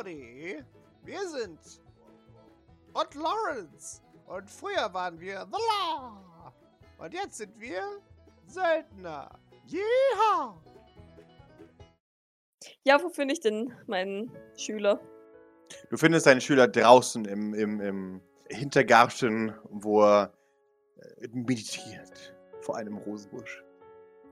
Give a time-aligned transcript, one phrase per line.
[0.00, 0.64] Howdy!
[1.04, 1.58] Wir sind
[2.94, 4.00] und Lawrence.
[4.26, 6.54] Und früher waren wir The Law.
[6.96, 7.82] Und jetzt sind wir
[8.46, 9.28] Söldner.
[9.66, 10.58] Jeha!
[12.82, 14.98] Ja, wo finde ich denn meinen Schüler?
[15.90, 20.32] Du findest deinen Schüler draußen im, im, im Hintergarten, wo er
[20.96, 23.62] äh, meditiert vor einem Rosenbusch.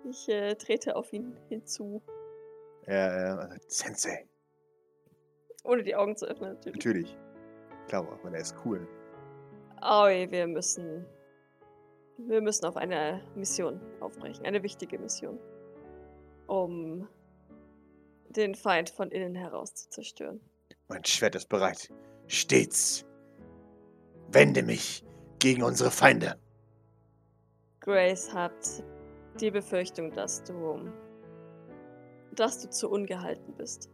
[0.09, 2.03] Ich äh, trete auf ihn hinzu,
[2.87, 4.27] Er, er sagt, Sensei,
[5.69, 6.84] ohne die Augen zu öffnen natürlich.
[6.84, 7.19] natürlich.
[7.93, 8.87] Auch, weil er ist cool.
[9.80, 11.06] Aoi, wir müssen.
[12.16, 14.45] Wir müssen auf eine Mission aufbrechen.
[14.45, 15.38] Eine wichtige Mission.
[16.48, 17.07] Um
[18.30, 20.41] den Feind von innen heraus zu zerstören.
[20.88, 21.93] Mein Schwert ist bereit.
[22.27, 23.07] Stets.
[24.32, 25.05] Wende mich
[25.38, 26.35] gegen unsere Feinde.
[27.80, 28.82] Grace hat
[29.41, 30.91] die Befürchtung, dass du.
[32.35, 33.91] dass du zu ungehalten bist.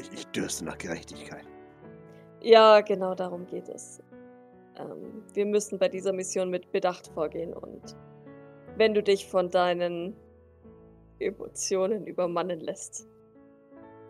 [0.00, 1.44] Ich, ich dürste nach Gerechtigkeit.
[2.40, 4.02] Ja, genau darum geht es.
[4.78, 7.96] Ähm, wir müssen bei dieser Mission mit Bedacht vorgehen und
[8.76, 10.16] wenn du dich von deinen
[11.18, 13.06] Emotionen übermannen lässt,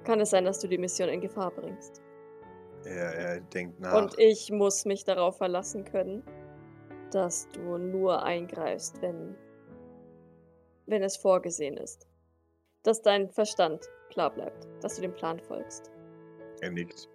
[0.05, 2.01] kann es sein, dass du die Mission in Gefahr bringst.
[2.85, 3.95] Er, er denkt nach.
[3.95, 6.23] Und ich muss mich darauf verlassen können,
[7.11, 9.35] dass du nur eingreifst, wenn,
[10.87, 12.07] wenn es vorgesehen ist.
[12.85, 15.91] Dass dein Verstand klar bleibt, dass du dem Plan folgst.
[16.61, 17.09] er nickt.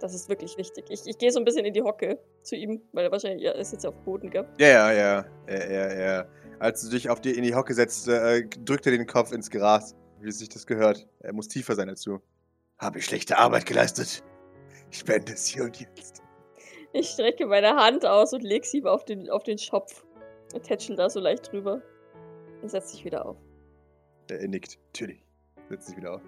[0.00, 0.86] Das ist wirklich wichtig.
[0.90, 3.52] Ich, ich gehe so ein bisschen in die Hocke zu ihm, weil er wahrscheinlich ja,
[3.52, 4.46] ist jetzt auf Boden, gell?
[4.58, 5.24] Ja, ja, ja.
[5.46, 6.28] Er, er, er.
[6.60, 9.50] Als du dich auf die, in die Hocke setzt, äh, drückt er den Kopf ins
[9.50, 11.06] Gras, wie sich das gehört.
[11.20, 12.20] Er muss tiefer sein du.
[12.78, 14.22] Habe ich schlechte Arbeit geleistet?
[14.90, 16.22] Ich beende es hier und jetzt.
[16.92, 20.04] Ich strecke meine Hand aus und leg sie ihm auf den, auf den Schopf.
[20.54, 21.82] Und tätschel da so leicht drüber.
[22.62, 23.36] Und setz dich wieder auf.
[24.30, 24.78] Er, er nickt.
[24.86, 25.27] Natürlich.
[25.68, 26.22] Setzt sich wieder auf.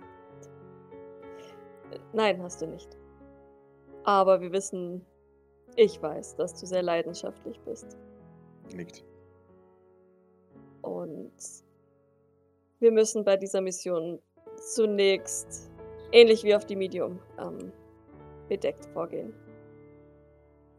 [2.12, 2.96] Nein, hast du nicht.
[4.05, 5.05] Aber wir wissen,
[5.77, 7.97] ich weiß, dass du sehr leidenschaftlich bist.
[8.75, 9.04] Nickt.
[10.82, 11.32] Und
[12.81, 14.20] wir müssen bei dieser Mission
[14.56, 15.70] zunächst,
[16.12, 17.72] ähnlich wie auf die Medium, ähm,
[18.48, 19.34] bedeckt vorgehen.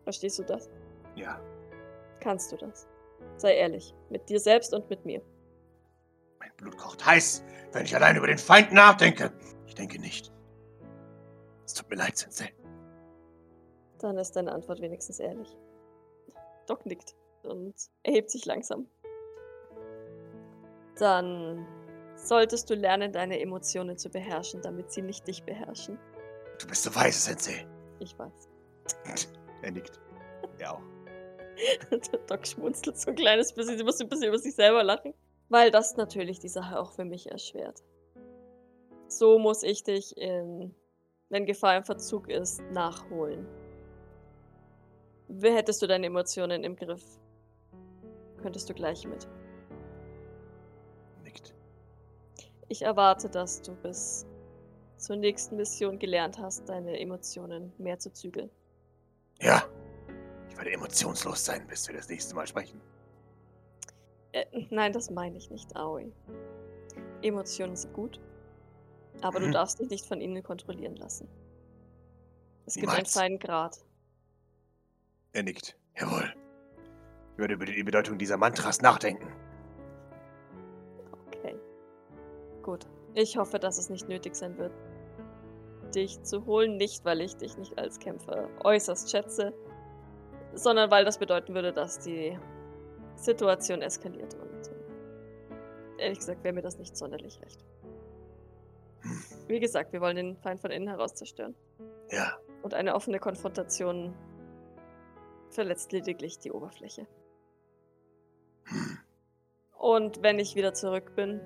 [0.04, 0.70] Verstehst du das?
[1.16, 1.40] Ja.
[2.20, 2.88] Kannst du das?
[3.38, 5.22] Sei ehrlich, mit dir selbst und mit mir.
[6.62, 9.34] Blut kocht heiß, wenn ich allein über den Feind nachdenke.
[9.66, 10.32] Ich denke nicht.
[11.66, 12.54] Es tut mir leid, Sensei.
[14.00, 15.58] Dann ist deine Antwort wenigstens ehrlich.
[16.68, 18.88] Doc nickt und erhebt sich langsam.
[20.98, 21.66] Dann
[22.16, 25.98] solltest du lernen, deine Emotionen zu beherrschen, damit sie nicht dich beherrschen.
[26.60, 27.68] Du bist so weise, Sensei.
[28.00, 28.50] Ich weiß.
[29.64, 30.00] Er nickt.
[30.58, 30.82] Er auch.
[31.92, 35.14] Der Doc schmunzelt so ein kleines bisschen, sie muss ein bisschen über sich selber lachen.
[35.52, 37.84] Weil das natürlich die Sache auch für mich erschwert.
[39.10, 40.74] So muss ich dich in,
[41.28, 43.46] wenn Gefahr im Verzug ist, nachholen.
[45.28, 47.04] Wie hättest du deine Emotionen im Griff?
[48.42, 49.28] Könntest du gleich mit.
[51.22, 51.54] Nickt.
[52.70, 54.26] Ich erwarte, dass du bis
[54.96, 58.50] zur nächsten Mission gelernt hast, deine Emotionen mehr zu zügeln.
[59.42, 59.64] Ja.
[60.50, 62.80] Ich werde emotionslos sein, bis wir das nächste Mal sprechen.
[64.34, 66.12] Äh, nein, das meine ich nicht, Aoi.
[67.22, 68.20] Emotionen sind gut,
[69.22, 69.52] aber du Mhm.
[69.52, 71.28] darfst dich nicht von ihnen kontrollieren lassen.
[72.66, 73.14] Es gibt einen Niemals.
[73.14, 73.78] feinen Grad.
[75.34, 75.78] Er nickt.
[76.00, 76.34] Jawohl.
[77.34, 79.28] Ich werde über die Bedeutung dieser Mantras nachdenken.
[81.28, 81.56] Okay.
[82.64, 82.88] Gut.
[83.14, 84.72] Ich hoffe, dass es nicht nötig sein wird,
[85.94, 86.78] dich zu holen.
[86.78, 89.54] Nicht, weil ich dich nicht als Kämpfer äußerst schätze,
[90.54, 92.38] sondern weil das bedeuten würde, dass die
[93.16, 94.34] Situation eskaliert.
[94.36, 97.64] Und äh, ehrlich gesagt wäre mir das nicht sonderlich recht.
[99.48, 101.56] Wie gesagt, wir wollen den Feind von innen heraus zerstören.
[102.10, 102.38] Ja.
[102.62, 104.14] Und eine offene Konfrontation
[105.50, 107.08] verletzt lediglich die Oberfläche.
[109.78, 111.42] Und wenn ich wieder zurück bin,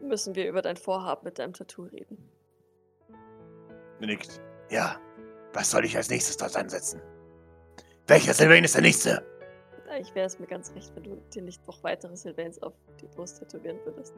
[0.00, 2.30] müssen wir über dein Vorhaben mit deinem Tattoo reden.
[4.00, 4.40] Nickt.
[4.70, 5.00] Ja.
[5.52, 7.00] Was soll ich als nächstes dort ansetzen?
[8.06, 9.24] Welcher Silvain ist der nächste?
[9.94, 13.06] Eigentlich wäre es mir ganz recht, wenn du dir nicht noch weitere Sylvains auf die
[13.06, 14.12] Brust tätowieren würdest.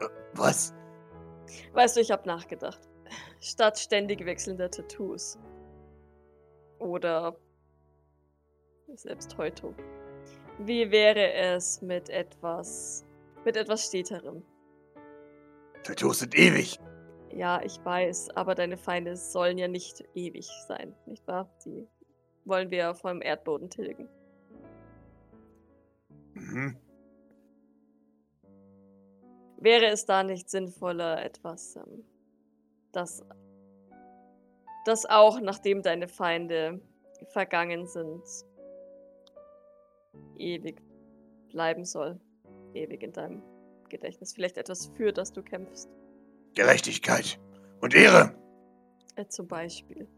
[0.00, 0.72] Äh, Was?
[1.74, 2.80] Weißt du, ich habe nachgedacht.
[3.38, 5.38] Statt ständig wechselnder Tattoos.
[6.78, 7.36] Oder
[8.94, 9.74] selbst heute.
[10.60, 13.04] Wie wäre es mit etwas.
[13.44, 14.42] mit etwas Steterem?
[15.82, 16.80] Tattoos sind ewig.
[17.30, 21.50] Ja, ich weiß, aber deine Feinde sollen ja nicht ewig sein, nicht wahr?
[21.66, 21.86] Die
[22.46, 24.08] wollen wir vom Erdboden tilgen.
[26.34, 26.76] Mhm.
[29.58, 32.04] Wäre es da nicht sinnvoller, etwas ähm,
[32.92, 33.24] dass,
[34.84, 36.80] dass auch nachdem deine Feinde
[37.30, 38.22] vergangen sind,
[40.36, 40.82] ewig
[41.48, 42.20] bleiben soll.
[42.74, 43.42] Ewig in deinem
[43.88, 44.32] Gedächtnis.
[44.32, 45.88] Vielleicht etwas für das du kämpfst.
[46.54, 47.38] Gerechtigkeit
[47.80, 48.34] und Ehre.
[49.16, 50.08] Äh, zum Beispiel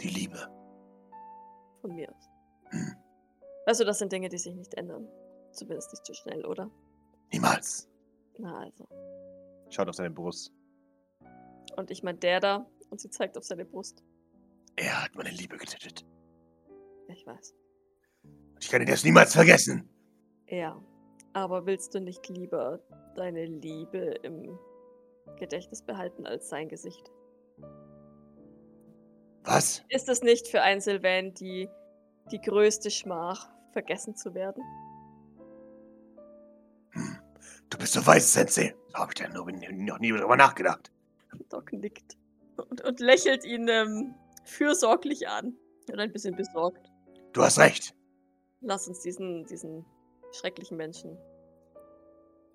[0.00, 0.38] Die Liebe.
[1.80, 2.35] von mir aus.
[3.66, 3.68] Hm.
[3.68, 5.08] Also, das sind Dinge, die sich nicht ändern.
[5.52, 6.70] Zumindest nicht so schnell, oder?
[7.32, 7.88] Niemals.
[8.38, 8.86] Na also.
[9.70, 10.52] Schaut auf seine Brust.
[11.76, 14.04] Und ich meine, der da, und sie zeigt auf seine Brust.
[14.76, 16.06] Er hat meine Liebe getötet.
[17.08, 17.54] Ich weiß.
[18.24, 19.88] Und ich kann ihn das niemals vergessen.
[20.46, 20.80] Ja.
[21.32, 22.80] Aber willst du nicht lieber
[23.14, 24.58] deine Liebe im
[25.38, 27.10] Gedächtnis behalten als sein Gesicht?
[29.44, 29.84] Was?
[29.88, 31.68] Ist es nicht für einen Sylvain die,
[32.30, 34.62] die größte Schmach, vergessen zu werden?
[36.92, 37.18] Hm.
[37.68, 38.74] Du bist so weiß, Sensei.
[38.88, 40.90] So habe ich da noch, noch nie drüber nachgedacht.
[41.50, 42.16] Doc nickt
[42.56, 44.14] und, und lächelt ihn ähm,
[44.44, 45.54] fürsorglich an.
[45.92, 46.90] Und ein bisschen besorgt.
[47.34, 47.94] Du hast recht.
[48.62, 49.84] Lass uns diesen, diesen
[50.32, 51.18] schrecklichen Menschen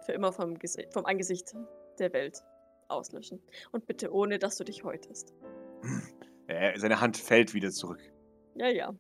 [0.03, 1.53] für immer vom, Gesi vom Angesicht
[2.00, 2.44] der Welt
[2.88, 3.39] auslöschen.
[3.71, 5.35] Und bitte ohne, dass du dich häutest.
[5.81, 6.01] Hm.
[6.47, 8.01] Er, seine Hand fällt wieder zurück.
[8.56, 8.91] Ja, ja.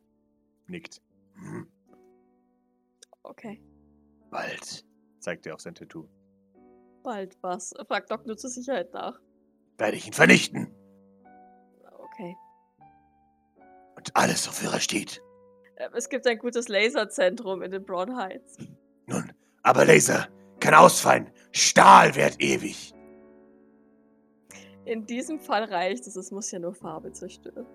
[0.67, 1.01] Nickt.
[1.33, 1.70] Hm.
[3.23, 3.61] Okay.
[4.29, 4.85] Bald,
[5.19, 6.07] zeigt er auf sein Tattoo.
[7.03, 7.73] Bald was?
[7.87, 9.19] Fragt Doc nur zur Sicherheit nach.
[9.77, 10.73] Werde ich ihn vernichten.
[11.97, 12.35] Okay.
[13.95, 15.21] Und alles, wofür er steht.
[15.75, 18.57] Äh, Es gibt ein gutes Laserzentrum in den Broad Heights.
[19.07, 19.31] Nun,
[19.63, 20.27] aber Laser
[20.59, 21.31] kann ausfallen.
[21.51, 22.93] Stahl währt ewig.
[24.85, 27.65] In diesem Fall reicht es, es muss ja nur Farbe zerstören.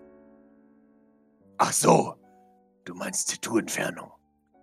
[1.58, 2.14] Ach so.
[2.84, 4.12] Du meinst Tattoo-Entfernung.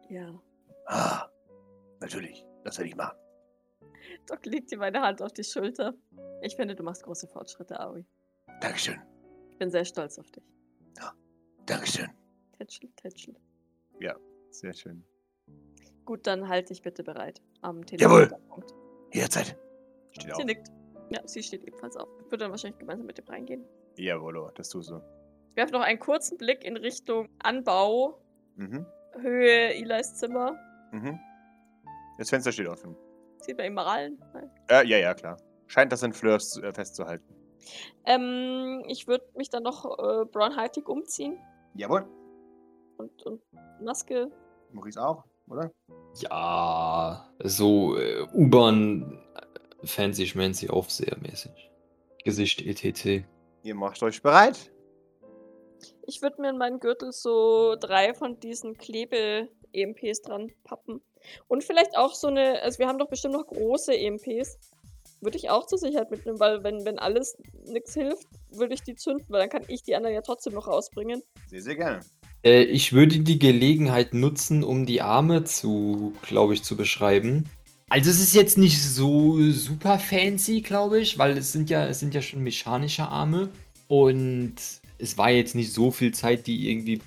[0.10, 0.40] Ja.
[0.86, 1.30] Ah,
[2.00, 2.46] natürlich.
[2.64, 3.18] Das werde ich machen.
[4.28, 5.94] Doc legt ihm meine Hand auf die Schulter.
[6.42, 8.06] Ich finde, du machst große Fortschritte, Aoi.
[8.62, 9.02] Dankeschön.
[9.52, 10.44] Ich bin sehr stolz auf dich.
[11.66, 12.10] Dankeschön.
[12.58, 13.36] Tätschel, tätschel.
[14.50, 15.04] Sehr schön.
[16.06, 17.42] Gut, dann halt dich bitte bereit.
[17.62, 18.28] Am Jawohl.
[18.28, 18.74] Telefonpunkt.
[19.14, 19.58] Jederzeit.
[20.12, 20.44] Steht Sie auf.
[20.46, 20.68] nickt.
[21.10, 22.08] Ja, sie steht ebenfalls auf.
[22.20, 23.66] Ich würde dann wahrscheinlich gemeinsam mit dem reingehen.
[23.96, 24.98] Jawohl, das tust du.
[25.52, 28.20] Ich werfe noch einen kurzen Blick in Richtung Anbau,
[28.58, 28.86] Mhm.
[29.20, 30.56] Höhe Eli's Zimmer.
[30.94, 31.20] Mhm.
[32.18, 32.96] Das Fenster steht offen.
[33.40, 33.74] Sieht man?
[33.74, 34.18] Nein.
[34.70, 35.38] Äh, ja, ja, klar.
[35.68, 37.36] Scheint das in Fleurs äh, festzuhalten.
[38.06, 41.40] Ähm, ich würde mich dann noch äh, brownheitig umziehen
[41.76, 42.06] Jawohl.
[42.98, 43.42] und, und
[43.82, 44.30] Maske.
[44.72, 45.72] Maurice auch, oder?
[46.20, 49.20] Ja, so äh, U-Bahn
[49.84, 51.72] fancy schmancy aufsehermäßig.
[52.24, 53.26] Gesicht E etc.
[53.64, 54.72] Ihr macht euch bereit.
[56.06, 58.78] Ich würde mir in meinen Gürtel so drei von diesen
[59.74, 61.02] Klebe-EMPs dran pappen.
[61.48, 64.58] Und vielleicht auch so eine, also wir haben doch bestimmt noch große EMPs.
[65.22, 68.96] Würde ich auch zur Sicherheit mitnehmen, weil wenn, wenn alles nichts hilft, würde ich die
[68.96, 71.22] zünden, weil dann kann ich die anderen ja trotzdem noch rausbringen.
[71.48, 72.02] Sehr, sehr gerne.
[72.44, 77.50] Äh, ich würde die Gelegenheit nutzen, um die Arme zu, glaube ich, zu beschreiben.
[77.88, 82.00] Also es ist jetzt nicht so super fancy, glaube ich, weil es sind ja, es
[82.00, 83.50] sind ja schon mechanische Arme
[83.88, 84.56] und
[84.98, 87.00] es war jetzt nicht so viel Zeit, die irgendwie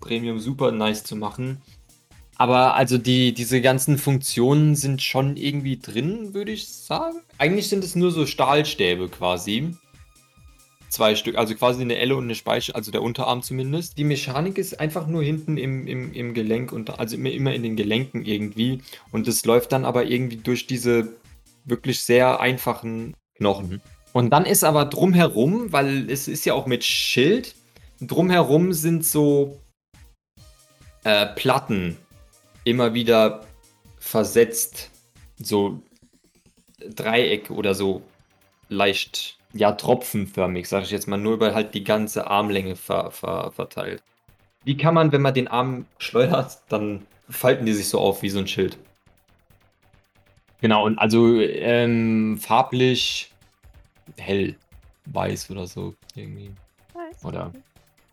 [0.00, 1.62] Premium super nice zu machen.
[2.42, 7.18] Aber also die, diese ganzen Funktionen sind schon irgendwie drin, würde ich sagen.
[7.38, 9.76] Eigentlich sind es nur so Stahlstäbe quasi.
[10.88, 13.96] Zwei Stück, also quasi eine Elle und eine Speiche, also der Unterarm zumindest.
[13.96, 17.62] Die Mechanik ist einfach nur hinten im, im, im Gelenk und also immer, immer in
[17.62, 18.80] den Gelenken irgendwie.
[19.12, 21.12] Und es läuft dann aber irgendwie durch diese
[21.64, 23.80] wirklich sehr einfachen Knochen.
[24.12, 27.54] Und dann ist aber drumherum, weil es ist ja auch mit Schild,
[28.00, 29.60] drumherum sind so
[31.04, 31.98] äh, Platten
[32.64, 33.46] immer wieder
[33.98, 34.90] versetzt.
[35.36, 35.82] So
[36.78, 38.02] Dreieck oder so
[38.68, 43.52] leicht, ja, tropfenförmig, sage ich jetzt mal, nur über halt die ganze Armlänge ver, ver,
[43.52, 44.02] verteilt.
[44.64, 48.28] Wie kann man, wenn man den Arm schleudert, dann falten die sich so auf wie
[48.30, 48.78] so ein Schild.
[50.60, 53.32] Genau, und also ähm, farblich
[54.16, 54.56] hell,
[55.06, 56.52] weiß oder so irgendwie.
[56.94, 57.24] Weiß.
[57.24, 57.52] Oder,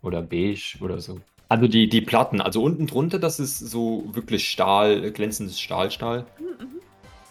[0.02, 1.20] oder beige oder so.
[1.50, 6.24] Also die, die Platten, also unten drunter, das ist so wirklich Stahl, glänzendes Stahlstahl.
[6.38, 6.80] Mhm, mhm.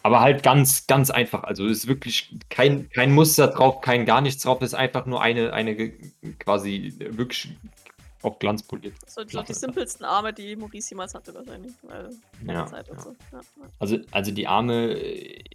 [0.03, 1.45] Aber halt ganz, ganz einfach.
[1.45, 4.61] Also es ist wirklich kein, kein Muster drauf, kein gar nichts drauf.
[4.61, 5.93] Es ist einfach nur eine, eine
[6.37, 7.55] quasi wirklich
[8.21, 8.93] auf Glanz poliert.
[9.07, 11.71] So, so die simpelsten Arme, die Maurice jemals hatte wahrscheinlich.
[11.83, 12.09] Weil
[12.45, 13.01] Ja, Zeit und ja.
[13.01, 13.15] so.
[13.31, 13.69] Ja, ja.
[13.79, 14.97] Also, also die Arme,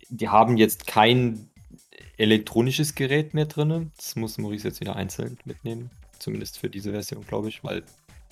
[0.09, 1.50] die haben jetzt kein
[2.16, 3.92] elektronisches Gerät mehr drin.
[3.99, 5.90] Das muss Maurice jetzt wieder einzeln mitnehmen.
[6.18, 7.83] Zumindest für diese Version, glaube ich, weil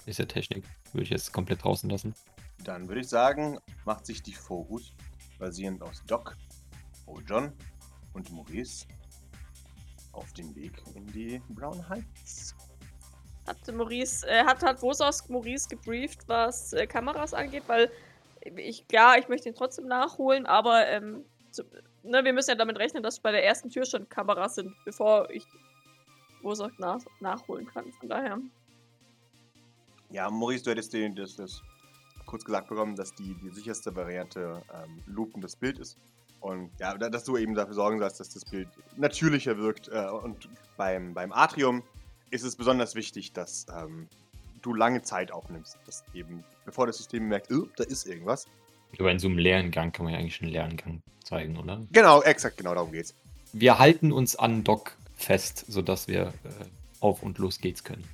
[0.07, 0.65] ist ja Technik.
[0.93, 2.15] Würde ich jetzt komplett draußen lassen.
[2.65, 4.93] Dann würde ich sagen, macht sich die Vorhut,
[5.39, 6.37] basierend aus Doc,
[7.07, 7.53] Old John
[8.15, 8.87] und Maurice,
[10.13, 12.55] auf den Weg in die Brown Heights.
[13.47, 17.91] Hat Maurice, äh, hat, hat Vosos Maurice gebrieft, was äh, Kameras angeht, weil
[18.57, 21.65] ich, ja, ich möchte ihn trotzdem nachholen, aber ähm, zu,
[22.03, 25.29] ne, wir müssen ja damit rechnen, dass bei der ersten Tür schon Kameras sind, bevor
[25.31, 25.45] ich
[26.43, 27.91] Vosos nach, nachholen kann.
[27.93, 28.39] Von daher.
[30.13, 31.63] Ja, Maurice, du hättest den, das, das
[32.27, 35.97] kurz gesagt bekommen, dass die, die sicherste Variante ähm, Lupen das Bild ist.
[36.41, 39.89] Und ja, da- dass du eben dafür sorgen sollst, dass das Bild natürlicher wirkt.
[39.89, 41.83] Äh, und beim, beim Atrium
[42.31, 44.09] ist es besonders wichtig, dass ähm,
[44.61, 45.79] du lange Zeit aufnimmst.
[45.87, 48.47] Dass eben, bevor das System merkt, oh, da ist irgendwas.
[48.99, 51.81] Aber in so einem leeren Gang kann man ja eigentlich einen leeren Gang zeigen, oder?
[51.93, 53.15] Genau, exakt, genau darum geht's.
[53.55, 56.33] Wir halten uns an Doc fest, sodass wir äh,
[57.01, 58.05] auf und los geht's können.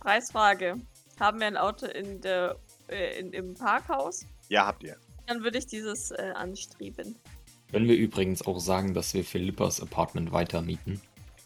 [0.00, 0.76] Preisfrage.
[1.20, 2.56] Haben wir ein Auto in der,
[2.88, 4.24] äh, in, im Parkhaus?
[4.48, 4.96] Ja, habt ihr.
[5.26, 7.16] Dann würde ich dieses äh, anstreben.
[7.70, 11.00] Können wir übrigens auch sagen, dass wir Philippas Apartment weitermieten?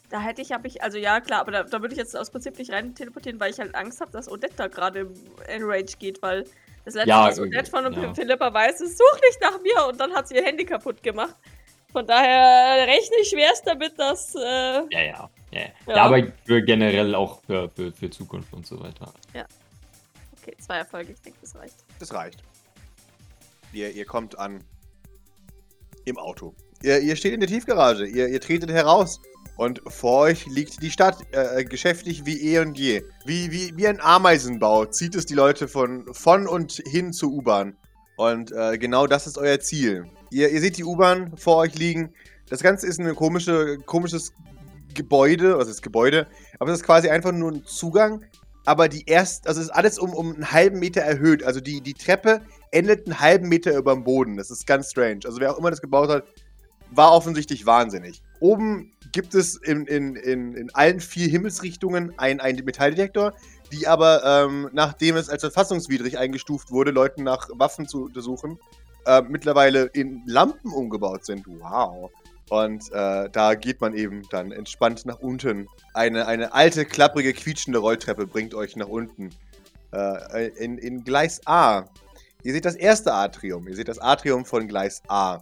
[0.09, 2.31] Da hätte ich, habe ich, also ja, klar, aber da, da würde ich jetzt aus
[2.31, 5.11] Prinzip nicht rein teleportieren, weil ich halt Angst habe, dass Odette da gerade
[5.53, 6.45] in Rage geht, weil
[6.85, 8.13] das letzte, Ja, was Odette von ja.
[8.13, 11.35] Philippa weiß, ist, such nicht nach mir und dann hat sie ihr Handy kaputt gemacht.
[11.91, 15.29] Von daher rechne ich schwerst damit, dass, äh, Ja, ja.
[15.51, 15.67] Ja, ja.
[15.87, 15.95] Ja.
[15.95, 19.13] ja aber für generell auch für, für, für Zukunft und so weiter.
[20.41, 21.75] okay, zwei Erfolge, ich denke, das reicht.
[21.99, 22.43] Das reicht.
[23.73, 24.63] Ihr, ihr kommt an
[26.05, 26.53] im Auto.
[26.81, 28.05] Ihr, ihr steht in der Tiefgarage.
[28.05, 29.19] Ihr, ihr tretet heraus.
[29.57, 33.01] Und vor euch liegt die Stadt, äh, geschäftig wie eh und je.
[33.25, 37.75] Wie, wie, wie ein Ameisenbau zieht es die Leute von, von und hin zur U-Bahn.
[38.17, 40.05] Und äh, genau das ist euer Ziel.
[40.29, 42.13] Ihr, ihr seht die U-Bahn vor euch liegen.
[42.49, 44.31] Das Ganze ist ein komische, komisches
[44.93, 46.27] Gebäude, was ist Gebäude?
[46.59, 48.25] Aber es ist quasi einfach nur ein Zugang.
[48.65, 51.41] Aber die erst, also es ist alles um, um einen halben Meter erhöht.
[51.43, 52.41] Also die, die Treppe
[52.71, 54.35] endet einen halben Meter über dem Boden.
[54.35, 55.21] Das ist ganz strange.
[55.23, 56.25] Also wer auch immer das gebaut hat,
[56.91, 58.21] war offensichtlich wahnsinnig.
[58.39, 63.33] Oben gibt es in, in, in, in allen vier Himmelsrichtungen einen, einen Metalldetektor,
[63.71, 68.59] die aber, ähm, nachdem es als verfassungswidrig eingestuft wurde, Leuten nach Waffen zu untersuchen,
[69.05, 71.45] äh, mittlerweile in Lampen umgebaut sind.
[71.47, 72.11] Wow.
[72.49, 75.67] Und äh, da geht man eben dann entspannt nach unten.
[75.93, 79.29] Eine, eine alte, klapprige, quietschende Rolltreppe bringt euch nach unten.
[79.93, 81.85] Äh, in, in Gleis A.
[82.43, 83.67] Ihr seht das erste Atrium.
[83.67, 85.39] Ihr seht das Atrium von Gleis A.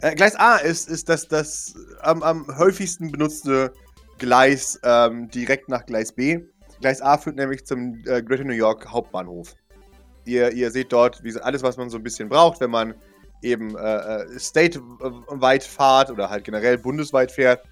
[0.00, 3.72] Äh, Gleis A ist, ist das, das am, am häufigsten benutzte
[4.18, 6.40] Gleis ähm, direkt nach Gleis B.
[6.80, 9.54] Gleis A führt nämlich zum äh, Greater New York Hauptbahnhof.
[10.24, 12.94] Ihr, ihr seht dort wie alles, was man so ein bisschen braucht, wenn man
[13.42, 17.62] eben äh, äh, stateweit fahrt oder halt generell bundesweit fährt.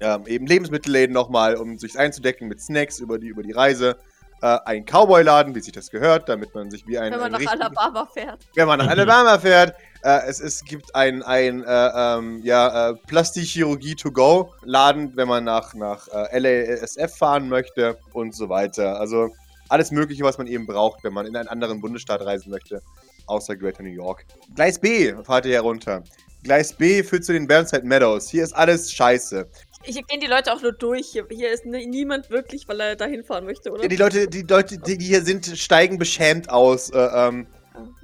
[0.00, 3.96] Ähm, eben Lebensmittelläden nochmal, um sich einzudecken mit Snacks über die, über die Reise.
[4.42, 7.12] Äh, ein Cowboy-Laden, wie sich das gehört, damit man sich wie ein.
[7.12, 8.40] Wenn man ein nach Alabama fährt.
[8.54, 9.76] wenn man nach Alabama fährt.
[10.02, 15.28] Äh, es, es gibt ein, ein äh, ähm, ja, äh, Plastikchirurgie to go Laden, wenn
[15.28, 18.98] man nach, nach äh, LASF fahren möchte und so weiter.
[18.98, 19.30] Also
[19.68, 22.82] alles Mögliche, was man eben braucht, wenn man in einen anderen Bundesstaat reisen möchte,
[23.26, 24.24] außer Greater New York.
[24.54, 26.02] Gleis B fahrt ihr herunter.
[26.42, 28.28] Gleis B führt zu den Burnside Meadows.
[28.28, 29.48] Hier ist alles scheiße.
[29.84, 31.08] Hier gehen die Leute auch nur durch.
[31.08, 33.82] Hier, hier ist ni- niemand wirklich, weil er da hinfahren möchte, oder?
[33.82, 36.90] Ja, die Leute, die Leute, die hier sind, steigen beschämt aus.
[36.90, 37.46] Äh, ähm,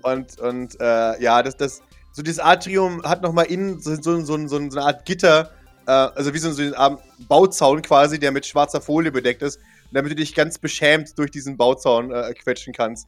[0.02, 1.82] und und äh, ja, das, das,
[2.12, 5.50] so dieses Atrium hat nochmal innen so, so, so, so, eine Art Gitter,
[5.86, 9.60] äh, also wie so, so eine Art Bauzaun quasi, der mit schwarzer Folie bedeckt ist,
[9.92, 13.06] damit du dich ganz beschämt durch diesen Bauzaun äh, quetschen kannst,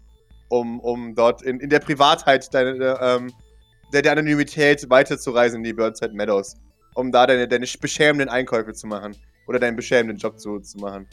[0.50, 3.33] um, um dort in, in der Privatheit deine, äh, ähm,
[3.92, 6.57] der, der Anonymität weiterzureisen in die Burnside Meadows,
[6.95, 9.16] um da deine, deine beschämenden Einkäufe zu machen
[9.47, 11.09] oder deinen beschämenden Job zu, zu machen.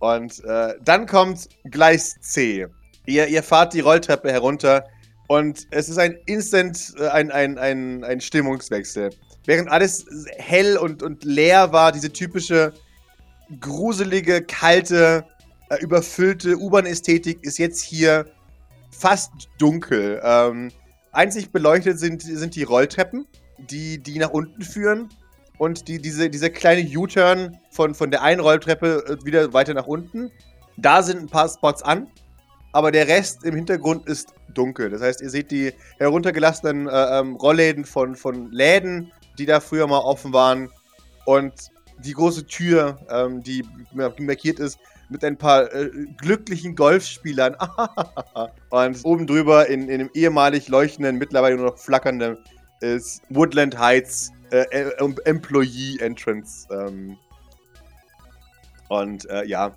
[0.00, 2.66] Und äh, dann kommt Gleis C.
[3.06, 4.84] Ihr, ihr fahrt die Rolltreppe herunter
[5.28, 9.10] und es ist ein Instant, äh, ein, ein, ein, ein Stimmungswechsel.
[9.46, 12.72] Während alles hell und, und leer war, diese typische
[13.60, 15.24] gruselige, kalte,
[15.70, 18.26] äh, überfüllte U-Bahn-Ästhetik ist jetzt hier
[18.90, 20.20] fast dunkel.
[20.22, 20.70] Ähm,
[21.12, 23.26] einzig beleuchtet sind, sind die Rolltreppen,
[23.58, 25.08] die, die nach unten führen.
[25.56, 29.86] Und die, diese, diese kleine U-Turn von, von der einen Rolltreppe äh, wieder weiter nach
[29.86, 30.30] unten.
[30.76, 32.08] Da sind ein paar Spots an,
[32.72, 34.90] aber der Rest im Hintergrund ist dunkel.
[34.90, 39.86] Das heißt, ihr seht die heruntergelassenen äh, ähm, Rollläden von, von Läden, die da früher
[39.86, 40.70] mal offen waren.
[41.24, 41.52] Und
[41.98, 47.56] die große Tür, ähm, die markiert ist, mit ein paar äh, glücklichen Golfspielern.
[48.70, 52.38] Und oben drüber in, in dem ehemalig leuchtenden, mittlerweile nur noch flackernden,
[52.80, 54.90] ist Woodland Heights äh, äh,
[55.24, 56.66] Employee Entrance.
[56.72, 57.16] Ähm.
[58.88, 59.76] Und äh, ja,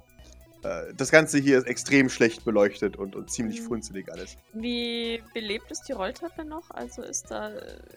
[0.63, 3.65] Äh, das Ganze hier ist extrem schlecht beleuchtet und, und ziemlich Mhm.
[3.65, 4.37] funzelig alles.
[4.53, 6.71] Wie belebt ist die Rolltreppe noch?
[6.71, 7.51] Also ist da,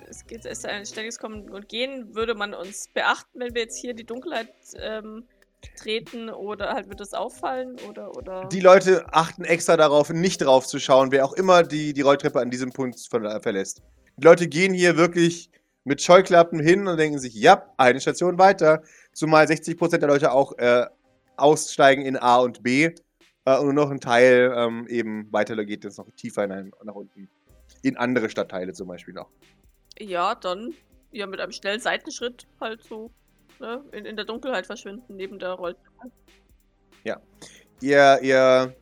[0.09, 2.15] es geht, ist da ein ständiges Kommen und Gehen?
[2.15, 5.27] Würde man uns beachten, wenn wir jetzt hier die Dunkelheit ähm,
[5.77, 8.45] treten oder halt wird es auffallen oder oder?
[8.47, 12.41] Die Leute achten extra darauf, nicht drauf zu schauen, wer auch immer die, die Rolltreppe
[12.41, 13.83] an diesem Punkt ver verlässt.
[14.17, 15.51] Die Leute gehen hier wirklich
[15.85, 18.83] mit Scheuklappen hin und denken sich, ja, eine Station weiter.
[19.13, 20.87] Zumal 60% der Leute auch äh,
[21.37, 22.91] aussteigen in A und B
[23.45, 26.95] äh, und nur noch ein Teil ähm, eben weiter geht jetzt noch tiefer hinein, nach
[26.95, 27.29] unten.
[27.83, 29.31] In andere Stadtteile zum Beispiel noch.
[29.99, 30.75] Ja, dann
[31.13, 33.11] ja mit einem schnellen Seitenschritt halt so
[33.61, 36.11] ne, in, in der Dunkelheit verschwinden neben der Rolltreppe.
[37.81, 38.75] Ihr, ihr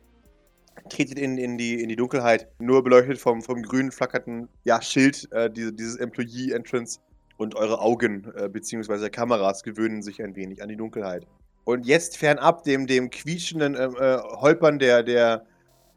[0.89, 5.31] tretet in, in, die, in die Dunkelheit, nur beleuchtet vom, vom grün flackernden ja, Schild,
[5.31, 6.99] äh, diese, dieses Employee-Entrance.
[7.37, 9.09] Und eure Augen äh, bzw.
[9.09, 11.25] Kameras gewöhnen sich ein wenig an die Dunkelheit.
[11.63, 15.45] Und jetzt fernab dem, dem quietschenden äh, äh, Holpern der, der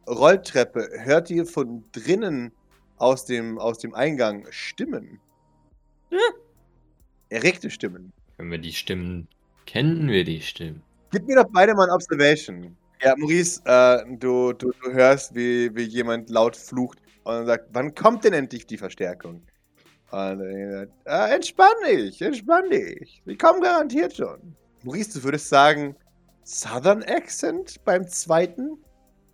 [0.09, 2.53] Rolltreppe hört ihr von drinnen
[2.99, 5.21] aus dem, aus dem Eingang Stimmen.
[7.29, 8.13] Erregte Stimmen.
[8.43, 9.29] Wenn wir die Stimmen
[9.67, 10.83] kennen, wir die Stimmen.
[11.13, 12.77] Gib mir doch beide mal ein Observation.
[13.01, 17.95] Ja, Maurice, äh, du, du, du hörst, wie, wie jemand laut flucht und sagt, wann
[17.95, 19.43] kommt denn endlich die Verstärkung?
[20.11, 23.23] Und er sagt, äh, entspann dich, entspann dich.
[23.27, 24.57] Die kommen garantiert schon.
[24.83, 25.95] Maurice, du würdest sagen,
[26.43, 28.77] Southern Accent beim zweiten?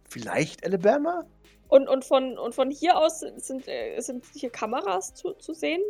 [0.06, 1.24] Vielleicht Alabama?
[1.68, 5.80] Und, und, von, und von hier aus sind, äh, sind hier Kameras zu, zu sehen?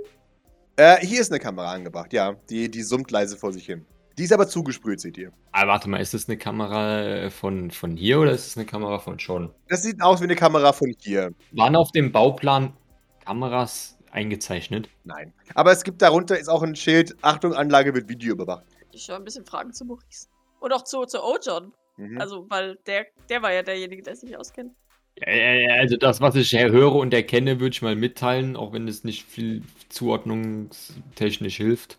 [0.78, 2.36] Äh, hier ist eine Kamera angebracht, ja.
[2.48, 3.84] Die, die summt leise vor sich hin.
[4.16, 5.32] Die ist aber zugesprüht, seht ihr.
[5.50, 8.64] Aber warte mal, ist das eine Kamera äh, von, von hier oder ist es eine
[8.64, 9.52] Kamera von schon?
[9.66, 11.32] Das sieht aus wie eine Kamera von hier.
[11.50, 12.76] Waren auf dem Bauplan
[13.24, 14.88] Kameras eingezeichnet?
[15.02, 15.34] Nein.
[15.56, 18.64] Aber es gibt darunter ist auch ein Schild, Achtung, Anlage wird Video überwacht.
[18.92, 20.28] Ich schaue ein bisschen Fragen zu Maurice.
[20.60, 21.72] Und auch zu, zu Ojon.
[21.96, 22.20] Mhm.
[22.20, 24.76] Also, weil der, der war ja derjenige, der sich auskennt.
[25.20, 28.72] Ja, ja, ja, also das, was ich höre und erkenne, würde ich mal mitteilen, auch
[28.72, 31.98] wenn es nicht viel zuordnungstechnisch hilft.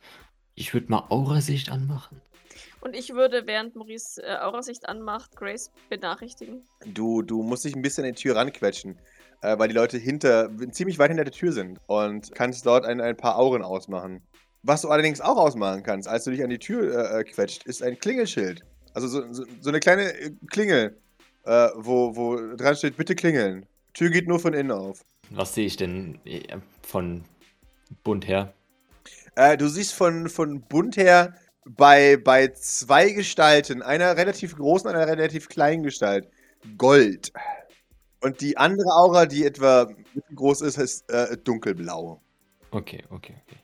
[0.55, 2.21] Ich würde mal Aurasicht anmachen.
[2.81, 6.63] Und ich würde, während Maurice äh, Aurasicht anmacht, Grace benachrichtigen.
[6.85, 8.97] Du, du musst dich ein bisschen an die Tür ranquetschen,
[9.41, 13.01] äh, weil die Leute hinter, ziemlich weit hinter der Tür sind und kannst dort ein,
[13.01, 14.21] ein paar Auren ausmachen.
[14.63, 17.65] Was du allerdings auch ausmachen kannst, als du dich an die Tür äh, äh, quetscht,
[17.65, 18.61] ist ein Klingelschild.
[18.93, 20.97] Also so, so, so eine kleine äh, Klingel,
[21.49, 23.65] äh, wo, wo dran steht, bitte klingeln.
[23.93, 25.03] Tür geht nur von innen auf.
[25.31, 27.23] Was sehe ich denn äh, von
[28.03, 28.53] Bund her?
[29.35, 31.33] Äh, du siehst von, von Bund her
[31.65, 36.29] bei, bei zwei Gestalten, einer relativ großen und einer relativ kleinen Gestalt,
[36.77, 37.31] Gold.
[38.21, 39.89] Und die andere Aura, die etwa
[40.35, 42.21] groß ist, ist äh, dunkelblau.
[42.71, 43.57] Okay, okay, okay.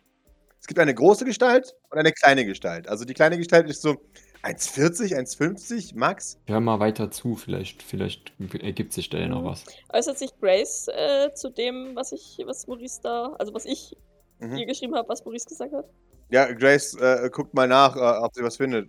[0.59, 2.87] Es gibt eine große Gestalt und eine kleine Gestalt.
[2.87, 3.97] Also die kleine Gestalt ist so
[4.45, 6.39] 1,40, 1,50 max.
[6.45, 8.31] Hör mal weiter zu, vielleicht, vielleicht
[8.61, 9.45] ergibt sich da ja noch Mhm.
[9.45, 9.65] was.
[9.91, 13.97] Äußert sich Grace äh, zu dem, was ich, was Maurice da, also was ich
[14.39, 14.55] Mhm.
[14.55, 15.85] hier geschrieben habe, was Maurice gesagt hat?
[16.29, 18.87] Ja, Grace äh, guckt mal nach, äh, ob sie was findet.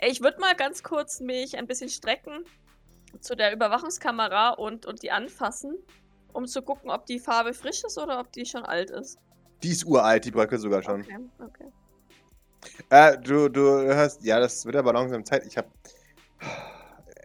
[0.00, 2.44] Ich würde mal ganz kurz mich ein bisschen strecken
[3.20, 5.76] zu der Überwachungskamera und, und die anfassen,
[6.32, 9.18] um zu gucken, ob die Farbe frisch ist oder ob die schon alt ist.
[9.64, 11.00] Die ist uralt, die Brücke sogar schon.
[11.00, 11.72] Okay, okay.
[12.90, 15.46] Äh, du, du hörst, ja, das wird aber langsam Zeit.
[15.46, 15.66] Ich hab.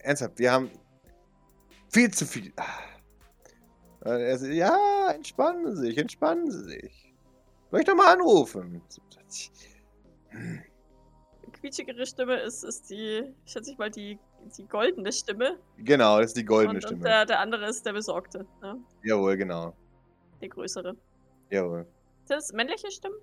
[0.04, 0.70] Ernsthaft, wir haben
[1.90, 2.52] viel zu viel.
[4.06, 7.14] Äh, er so, ja, entspannen Sie sich, entspannen Sie sich.
[7.72, 8.82] Soll ich doch mal anrufen?
[10.30, 10.62] Hm.
[11.54, 14.20] Quietschigere Stimme ist, ist die, schätze ich mal, die,
[14.58, 15.58] die goldene Stimme.
[15.78, 17.04] Genau, das ist die goldene und, und Stimme.
[17.04, 18.84] der, der andere ist der Besorgte, ne?
[19.04, 19.74] Jawohl, genau.
[20.42, 20.98] der größere.
[21.50, 21.88] Jawohl.
[22.26, 23.16] Sind das männliche Stimmen?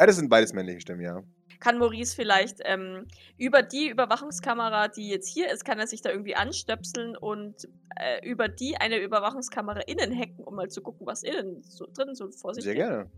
[0.00, 1.22] Ja, das sind beides männliche Stimmen, ja.
[1.60, 3.06] Kann Maurice vielleicht ähm,
[3.38, 8.26] über die Überwachungskamera, die jetzt hier ist, kann er sich da irgendwie anstöpseln und äh,
[8.28, 12.30] über die eine Überwachungskamera innen hacken, um mal zu gucken, was innen so drin so
[12.30, 12.84] vor sich Sehr geht?
[12.84, 13.10] gerne.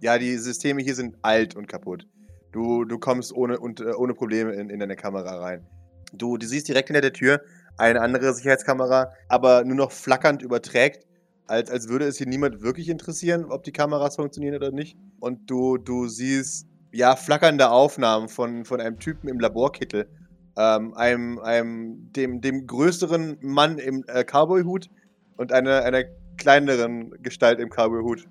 [0.00, 2.06] Ja, die Systeme hier sind alt und kaputt.
[2.52, 5.66] Du, du kommst ohne, und, äh, ohne Probleme in, in deine Kamera rein.
[6.12, 7.42] Du, du siehst direkt hinter der Tür
[7.76, 11.06] eine andere Sicherheitskamera, aber nur noch flackernd überträgt,
[11.46, 14.96] als, als würde es hier niemand wirklich interessieren, ob die Kameras funktionieren oder nicht.
[15.20, 20.08] Und du, du siehst, ja, flackernde Aufnahmen von, von einem Typen im Laborkittel,
[20.56, 24.88] ähm, einem, einem dem, dem größeren Mann im äh, Cowboy-Hut
[25.36, 26.04] und einer, einer
[26.38, 28.26] kleineren Gestalt im Cowboy-Hut.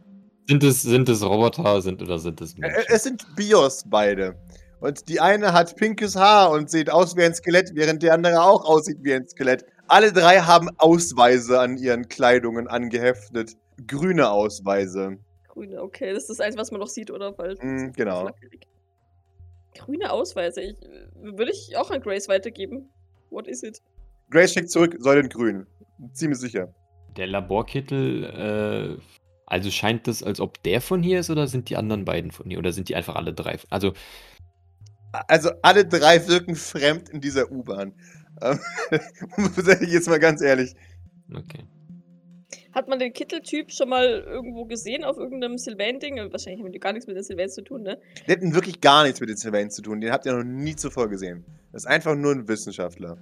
[0.48, 2.84] Sind es, sind es Roboter sind, oder sind es Menschen?
[2.88, 4.36] Es sind Bios beide.
[4.80, 8.42] Und die eine hat pinkes Haar und sieht aus wie ein Skelett, während der andere
[8.42, 9.66] auch aussieht wie ein Skelett.
[9.88, 13.54] Alle drei haben Ausweise an ihren Kleidungen angeheftet.
[13.88, 15.18] Grüne Ausweise.
[15.56, 16.14] Grüne, okay.
[16.14, 17.38] Das ist das Einzige, was man noch sieht, oder?
[17.38, 18.30] Weil Mm, genau.
[19.74, 20.62] Grüne Ausweise.
[20.62, 20.76] Ich,
[21.16, 22.90] würde ich auch an Grace weitergeben.
[23.30, 23.82] What is it?
[24.30, 25.66] Grace schickt zurück, Säulengrün.
[26.14, 26.74] Ziemlich sicher.
[27.16, 29.02] Der Laborkittel, äh,
[29.46, 32.50] also scheint das, als ob der von hier ist oder sind die anderen beiden von
[32.50, 32.60] hier?
[32.60, 33.58] Oder sind die einfach alle drei?
[33.70, 33.94] Also,
[35.28, 37.94] Also alle drei wirken fremd in dieser U-Bahn.
[38.42, 40.76] Sag ich jetzt mal ganz ehrlich.
[41.34, 41.66] okay.
[42.76, 46.18] Hat man den Kitteltyp schon mal irgendwo gesehen auf irgendeinem Sylvain-Ding?
[46.30, 47.98] Wahrscheinlich haben die gar nichts mit den Sylvains zu tun, ne?
[48.28, 50.02] Die hätten wirklich gar nichts mit den Sylvains zu tun.
[50.02, 51.46] Den habt ihr noch nie zuvor gesehen.
[51.72, 53.18] Das ist einfach nur ein Wissenschaftler.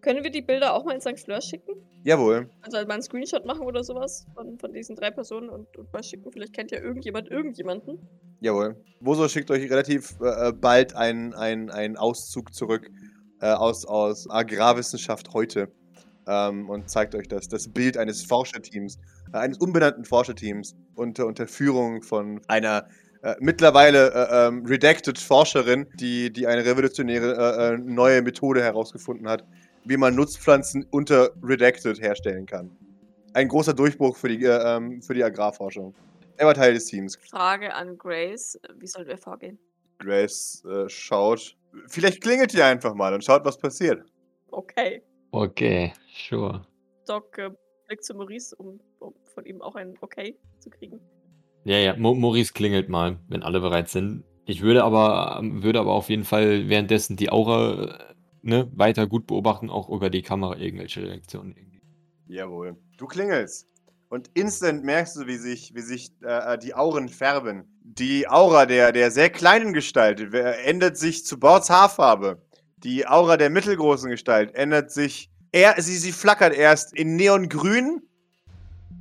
[0.00, 1.20] Können wir die Bilder auch mal in St.
[1.20, 1.74] Fleur schicken?
[2.02, 2.48] Jawohl.
[2.62, 5.92] Also halt mal einen Screenshot machen oder sowas von, von diesen drei Personen und, und
[5.92, 6.32] mal schicken.
[6.32, 7.98] Vielleicht kennt ja irgendjemand irgendjemanden.
[8.40, 8.82] Jawohl.
[9.00, 12.90] Boso schickt euch relativ äh, bald einen, einen Auszug zurück
[13.42, 15.70] äh, aus, aus Agrarwissenschaft heute
[16.28, 18.98] ähm, und zeigt euch das, das Bild eines Forscherteams,
[19.32, 22.86] äh, eines unbenannten Forscherteams unter, unter Führung von einer
[23.22, 29.28] äh, mittlerweile äh, ähm, redacted Forscherin, die, die eine revolutionäre äh, äh, neue Methode herausgefunden
[29.28, 29.44] hat,
[29.84, 32.70] wie man Nutzpflanzen unter redacted herstellen kann.
[33.32, 35.94] Ein großer Durchbruch für die, äh, ähm, für die Agrarforschung.
[36.36, 37.16] Er war Teil des Teams.
[37.16, 38.58] Frage an Grace.
[38.76, 39.58] Wie sollen wir vorgehen?
[39.98, 41.56] Grace äh, schaut.
[41.88, 44.04] Vielleicht klingelt ihr einfach mal und schaut, was passiert.
[44.50, 45.02] Okay.
[45.30, 46.62] Okay, sure.
[47.06, 47.50] Doc äh,
[47.86, 51.00] blickt zu Maurice, um, um von ihm auch ein Okay zu kriegen.
[51.64, 54.24] Ja, ja, Mo Maurice klingelt mal, wenn alle bereit sind.
[54.46, 59.06] Ich würde aber, ähm, würde aber auf jeden Fall währenddessen die Aura äh, ne, weiter
[59.06, 61.54] gut beobachten, auch über die Kamera irgendwelche Reaktionen.
[61.56, 61.82] Irgendwie.
[62.28, 62.76] Jawohl.
[62.96, 63.66] Du klingelst.
[64.08, 67.64] Und instant merkst du, wie sich, wie sich äh, die Auren färben.
[67.82, 72.40] Die Aura der, der sehr kleinen Gestalt äh, ändert sich zu Bords Haarfarbe.
[72.78, 75.30] Die Aura der mittelgroßen Gestalt ändert sich.
[75.52, 78.02] Er, sie, sie flackert erst in Neongrün.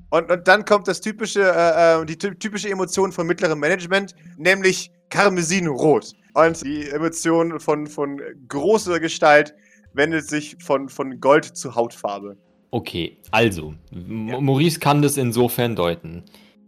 [0.10, 4.16] Und, und dann kommt das typische, äh, äh, die ty- typische Emotion von mittlerem Management,
[4.38, 6.14] nämlich Karmesinrot.
[6.34, 9.54] Und die Emotion von, von großer Gestalt
[9.94, 12.38] wendet sich von, von Gold zu Hautfarbe.
[12.72, 14.40] Okay, also, Ja.
[14.40, 16.24] Maurice kann das insofern deuten.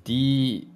[0.08, 0.68] Die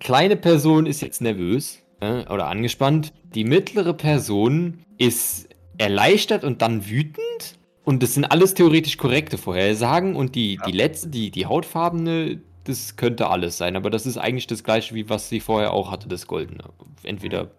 [0.00, 3.12] kleine Person ist jetzt nervös äh, oder angespannt.
[3.34, 7.58] Die mittlere Person ist erleichtert und dann wütend.
[7.84, 10.14] Und das sind alles theoretisch korrekte Vorhersagen.
[10.16, 10.64] Und die, Ja.
[10.66, 13.74] die letzte, die, die hautfarbene, das könnte alles sein.
[13.76, 16.64] Aber das ist eigentlich das gleiche, wie was sie vorher auch hatte, das Goldene.
[17.02, 17.50] Entweder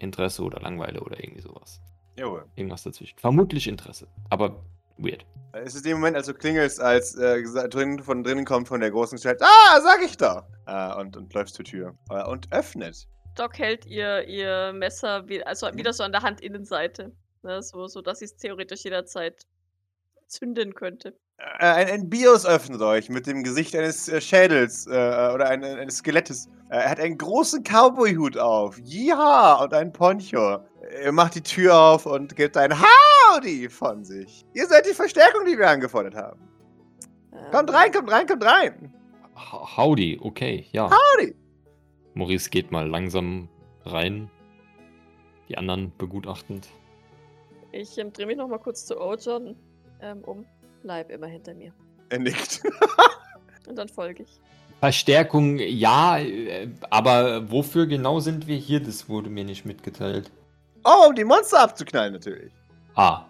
[0.00, 1.80] Interesse oder Langeweile oder irgendwie sowas.
[2.18, 2.44] Jawohl.
[2.56, 3.16] Irgendwas dazwischen.
[3.18, 4.08] Vermutlich Interesse.
[4.30, 4.64] Aber
[4.98, 5.24] weird.
[5.52, 8.90] Es ist der Moment, als du klingelst, als äh, drin, von drinnen kommt von der
[8.90, 10.42] großen Gestalt, ah, sag ich doch!
[10.66, 11.94] Äh, und, und läufst zur Tür.
[12.10, 13.06] Äh, und öffnet.
[13.36, 15.76] Doc hält ihr, ihr Messer wie, also Mhm.
[15.78, 17.12] wieder so an der Handinnenseite.
[17.44, 19.46] Ne, so, so dass sie es theoretisch jederzeit
[20.32, 21.14] zünden könnte.
[21.38, 25.64] Äh, ein, ein Bios öffnet euch mit dem Gesicht eines äh, Schädels äh, oder ein,
[25.64, 26.48] eines Skelettes.
[26.70, 28.78] Äh, er hat einen großen Cowboy-Hut auf.
[28.82, 30.60] Ja, und ein Poncho.
[31.02, 34.44] Er macht die Tür auf und gibt ein Howdy von sich.
[34.54, 36.40] Ihr seid die Verstärkung, die wir angefordert haben.
[37.50, 38.94] Kommt Ähm, rein, kommt rein, kommt rein.
[39.34, 40.90] Howdy, okay, ja.
[40.90, 41.34] Howdy.
[42.14, 43.48] Maurice geht mal langsam
[43.84, 44.30] rein.
[45.48, 46.68] Die anderen begutachtend.
[47.72, 49.56] Ich ähm, drehe mich noch mal kurz zu Ojon
[50.02, 50.44] ähm, um.
[50.82, 51.72] Bleib immer hinter mir.
[52.08, 52.62] Er nickt.
[53.68, 54.40] Und dann folge ich.
[54.80, 58.80] Verstärkung, ja, äh, aber wofür genau sind wir hier?
[58.80, 60.32] Das wurde mir nicht mitgeteilt.
[60.84, 62.52] Oh, um die Monster abzuknallen natürlich.
[62.96, 63.26] Ah,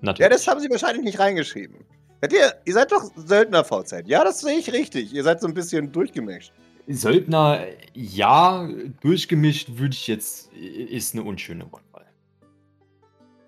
[0.00, 0.18] natürlich.
[0.18, 1.84] Ja, das haben sie wahrscheinlich nicht reingeschrieben.
[2.20, 4.06] Seid ihr, ihr seid doch Söldner-VZ.
[4.06, 5.12] Ja, das sehe ich richtig.
[5.12, 6.52] Ihr seid so ein bisschen durchgemischt.
[6.88, 8.68] Söldner, ja,
[9.00, 12.06] durchgemischt würde ich jetzt, ist eine unschöne Wortwahl.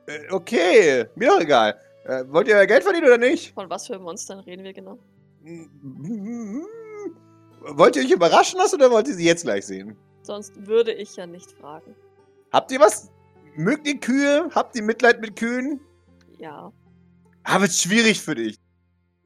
[0.07, 1.77] Äh, okay, mir doch egal.
[2.05, 3.55] Äh, wollt ihr Geld verdienen oder nicht?
[3.55, 4.99] Von was für Monstern reden wir genau?
[7.61, 9.97] Wollt ihr euch überraschen lassen oder wollt ihr sie jetzt gleich sehen?
[10.23, 11.95] Sonst würde ich ja nicht fragen.
[12.53, 13.11] Habt ihr was?
[13.55, 14.49] Mögt ihr Kühe?
[14.55, 15.81] Habt ihr Mitleid mit Kühen?
[16.38, 16.73] Ja.
[17.45, 18.57] Ah, wird schwierig für dich.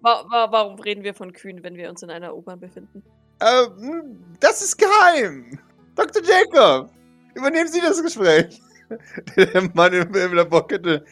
[0.00, 3.02] Wa wa warum reden wir von Kühen, wenn wir uns in einer U-Bahn befinden?
[3.40, 5.58] Ähm, das ist geheim.
[5.94, 6.22] Dr.
[6.22, 6.90] Jacob,
[7.34, 8.60] übernehmen Sie das Gespräch.
[9.36, 11.04] Der Mann im, im Laborkette.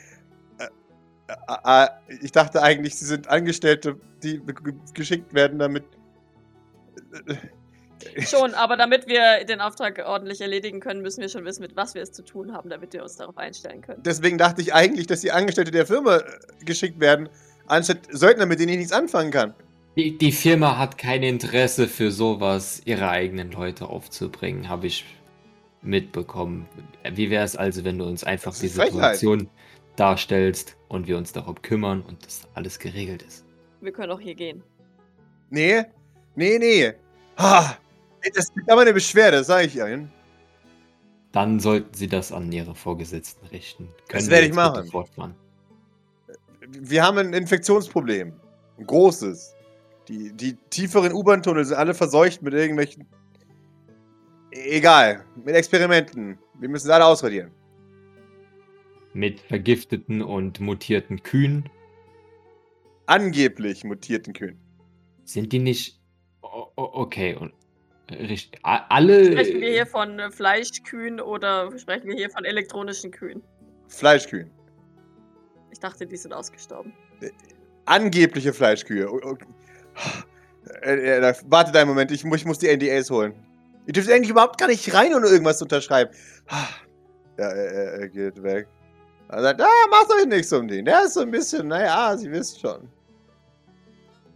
[1.27, 1.89] Äh, äh, äh,
[2.23, 5.85] ich dachte eigentlich, Sie sind Angestellte, die ge- geschickt werden, damit.
[8.19, 11.95] Schon, aber damit wir den Auftrag ordentlich erledigen können, müssen wir schon wissen, mit was
[11.95, 14.03] wir es zu tun haben, damit wir uns darauf einstellen können.
[14.03, 16.23] Deswegen dachte ich eigentlich, dass Sie Angestellte der Firma äh,
[16.65, 17.29] geschickt werden,
[17.67, 19.55] anstatt Söldner, mit denen ich nichts anfangen kann.
[19.97, 25.05] Die, die Firma hat kein Interesse für sowas, ihre eigenen Leute aufzubringen, habe ich
[25.83, 26.67] mitbekommen.
[27.13, 29.19] Wie wäre es also, wenn du uns einfach Das die ist Frechheit.
[29.97, 33.45] Darstellst und wir uns darum kümmern und das alles geregelt ist?
[33.81, 34.63] Wir können auch hier gehen.
[35.51, 35.85] Nee,
[36.35, 36.93] nee, nee.
[37.39, 37.77] Ha,
[38.35, 40.11] das ist aber eine Beschwerde, das sage ich Ihnen.
[41.35, 43.89] Dann sollten sie das an ihre Vorgesetzten richten.
[44.09, 44.87] Das wir werde ich machen.
[44.87, 45.35] Fortfahren.
[46.61, 48.33] Wir haben ein Infektionsproblem.
[48.79, 49.53] Ein großes.
[50.07, 53.05] Die, die tieferen U-Bahn-Tunnel sind alle verseucht mit irgendwelchen.
[54.53, 55.25] Egal.
[55.45, 56.39] Mit Experimenten.
[56.61, 57.51] Wir müssen sie alle ausradieren.
[59.15, 61.71] Mit vergifteten und mutierten Kühen.
[63.07, 64.59] Angeblich mutierten Kühen.
[65.25, 66.01] Sind die nicht.
[66.43, 67.53] O okay, und.
[68.11, 68.61] Richtig.
[68.63, 69.33] Alle.
[69.33, 73.43] Sprechen wir hier von äh, Fleischkühen oder sprechen wir hier von elektronischen Kühen?
[73.89, 74.51] Fleischkühen.
[75.73, 76.93] Ich dachte, die sind ausgestorben.
[77.87, 79.11] Angebliche Fleischkühe.
[79.11, 79.39] O- o-
[80.83, 83.35] Äh, äh, da- Wartet einen Moment, ich, ich muss die NDAs holen.
[83.87, 86.11] Ihr dürft eigentlich überhaupt gar nicht rein, ohne irgendwas zu unterschreiben.
[87.39, 88.67] Ja, er, er, er geht weg.
[89.29, 90.85] Er sagt, ah, macht euch nichts um den.
[90.85, 92.89] Der ist so ein bisschen, naja, Sie wisst schon.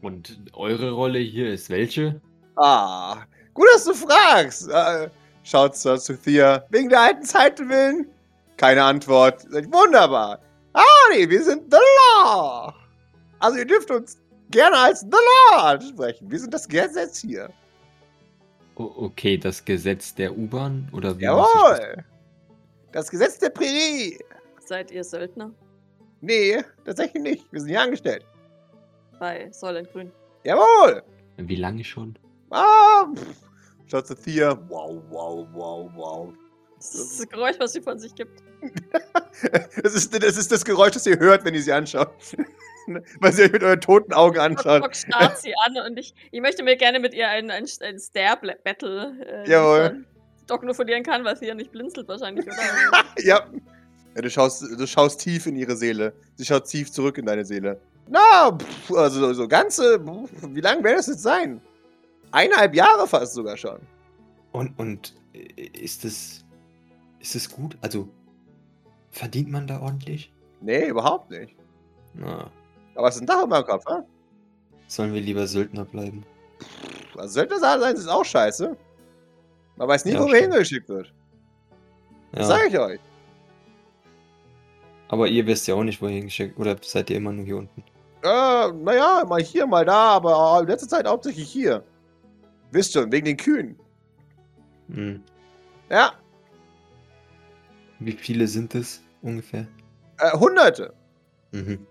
[0.03, 2.20] Und eure Rolle hier ist welche?
[2.57, 3.22] Ah,
[3.55, 4.68] gut, dass du fragst.
[4.68, 5.09] Äh,
[5.42, 6.64] schaut zu Thea.
[6.70, 8.07] Wegen der alten Zeiten willen?
[8.57, 9.42] Keine Antwort.
[9.51, 10.40] Seid wunderbar.
[10.72, 11.79] Ah, nee, wir sind The
[12.22, 12.74] Law.
[13.40, 14.18] Also ihr dürft uns
[14.51, 15.11] gerne als The
[15.53, 16.31] Law ansprechen.
[16.31, 17.51] Wir sind das Gesetz hier.
[18.77, 20.88] O okay, das Gesetz der U-Bahn?
[20.92, 22.05] Oder wie muss ich das- Jawohl.
[22.92, 24.18] Das Gesetz der Prärie.
[24.68, 25.50] Seid ihr Söldner?
[26.20, 27.50] Nee, tatsächlich nicht.
[27.50, 28.26] Wir sind hier angestellt.
[29.18, 30.12] Bei Soylent Grün.
[30.44, 31.02] Jawohl.
[31.38, 32.18] Wie lange schon?
[32.50, 33.35] Ah, pff.
[33.87, 34.59] Schaut zu Thea.
[34.68, 36.35] Wow, wow, wow, wow.
[36.76, 38.42] Das ist das Geräusch, was sie von sich gibt.
[39.83, 42.11] Das ist, das ist das Geräusch, das ihr hört, wenn ihr sie anschaut.
[43.20, 44.83] Weil sie euch mit euren toten Augen anschaut.
[44.83, 47.98] Doc starrt sie an und ich, ich möchte mir gerne mit ihr ein, ein, ein
[47.98, 50.04] Stare-Battle äh, Jawohl.
[50.48, 52.57] Doc nur verlieren kann, weil sie ja nicht blinzelt wahrscheinlich, oder?
[53.18, 53.46] Ja.
[54.18, 56.12] Ja du, schaust, du schaust tief in ihre Seele.
[56.35, 57.81] Sie schaut tief zurück in deine Seele.
[58.09, 60.00] Na, pff, also so ganze.
[60.00, 61.61] pff, Wie lange wird das jetzt sein?
[62.33, 63.78] Eineinhalb Jahre fast sogar schon.
[64.52, 66.44] Und, und äh, ist es.
[67.20, 67.78] Ist es gut?
[67.81, 68.09] Also.
[69.11, 70.33] Verdient man da ordentlich?
[70.61, 71.54] Nee, überhaupt nicht.
[72.14, 72.50] Na,
[72.94, 74.02] Aber es ist ein Dach über dem Kopf, hä?
[74.88, 76.24] sollen wir lieber Söldner bleiben?
[77.16, 78.76] Also Söldner sein ist auch scheiße.
[79.76, 81.12] Man weiß nie, Ja, wo man hingeschickt wird.
[82.33, 83.00] Das Ja, sage ich euch.
[85.09, 86.59] Aber ihr wisst ja auch nicht, wohin geschickt.
[86.59, 87.83] Oder seid ihr immer nur hier unten?
[88.23, 91.85] Äh, naja, mal hier, mal da, aber in letzter Zeit hauptsächlich hier.
[92.73, 93.79] Wisst schon, wegen den Kühen.
[94.92, 95.23] Hm.
[95.90, 96.12] Ja,
[98.01, 99.66] Wie viele sind es ungefähr?
[100.18, 100.92] äh, Hunderte.
[101.53, 101.87] Mhm.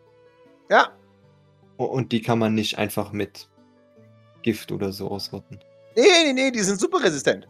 [0.70, 0.90] Ja,
[1.78, 3.48] Und die kann man nicht einfach mit
[4.44, 5.60] Gift oder so ausrotten.
[5.96, 7.48] nee, nee, nee, die sind super resistent.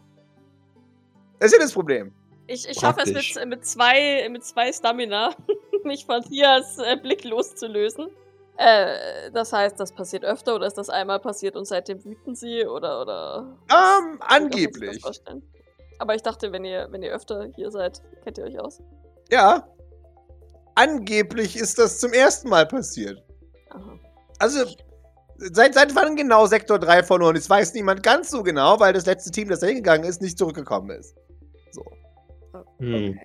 [1.38, 2.12] Das ist ja das Problem.
[2.46, 5.34] Ich, ich schaffe es mit, mit, zwei, mit zwei Stamina,
[5.88, 8.08] mich von Thias äh, Blick loszulösen.
[8.56, 12.64] Äh, das heißt, das passiert öfter oder ist das einmal passiert und seitdem wüten sie
[12.66, 13.58] oder oder.
[13.70, 15.02] Ähm, das angeblich.
[15.98, 18.80] Aber ich dachte, wenn ihr, wenn ihr öfter hier seid, kennt ihr euch aus.
[19.30, 19.68] Ja.
[20.74, 23.22] Angeblich ist das zum ersten Mal passiert.
[23.70, 23.98] Aha.
[24.38, 24.64] Also,
[25.36, 29.06] seit, seit wann genau Sektor 3 verloren ist, weiß niemand ganz so genau, weil das
[29.06, 31.16] letzte Team, das da hingegangen ist, nicht zurückgekommen ist.
[31.72, 31.84] So.
[32.78, 33.18] Hm.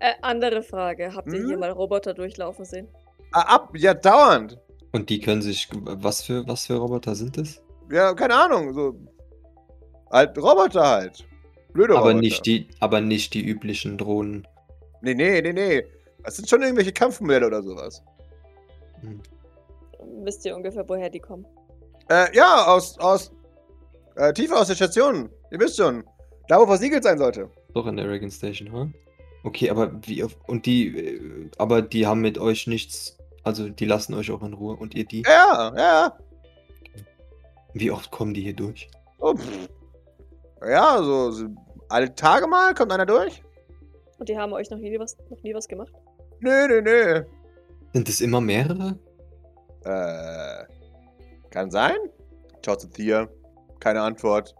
[0.00, 1.14] Äh, andere Frage.
[1.14, 1.60] Habt ihr hier Hm?
[1.60, 2.88] mal Roboter durchlaufen sehen?
[3.32, 4.58] Ah, ab, ja, dauernd.
[4.92, 5.68] Und die können sich.
[5.72, 7.60] Was für, was für Roboter sind es?
[7.90, 8.94] Ja, keine Ahnung, so.
[10.10, 11.26] Halt, Roboter halt.
[11.72, 12.20] Blöde Aber Roboter.
[12.20, 14.46] nicht, die, aber nicht die üblichen Drohnen.
[15.02, 15.84] Nee, nee, nee, nee.
[16.24, 18.02] Das sind schon irgendwelche Kampfmodelle oder sowas.
[19.00, 19.20] Hm.
[20.24, 21.46] Wisst ihr ungefähr, woher die kommen?
[22.08, 23.30] Äh, ja, aus, aus,
[24.16, 25.28] äh, tiefer aus der Station.
[25.50, 26.04] Ihr wisst schon.
[26.48, 27.50] Da, wo versiegelt sein sollte.
[27.74, 28.88] Doch in der Reagan Station, ha?
[29.44, 30.24] Okay, aber wie.
[30.46, 30.88] Und die.
[30.96, 33.16] äh, Aber die haben mit euch nichts.
[33.44, 34.76] Also die lassen euch auch in Ruhe.
[34.76, 35.22] Und ihr die?
[35.22, 36.18] Ja, ja.
[37.74, 38.90] Wie oft kommen die hier durch?
[39.20, 39.34] Oh.
[40.66, 41.46] Ja, so, so
[41.88, 43.42] alle Tage mal kommt einer durch.
[44.18, 45.92] Und die haben euch noch nie was, noch nie was gemacht?
[46.40, 47.22] Nö, nö, nö.
[47.92, 48.98] Sind es immer mehrere?
[49.84, 50.64] Äh,
[51.50, 51.96] kann sein?
[52.64, 53.28] Schaut zu Thea.
[53.80, 54.54] Keine Antwort.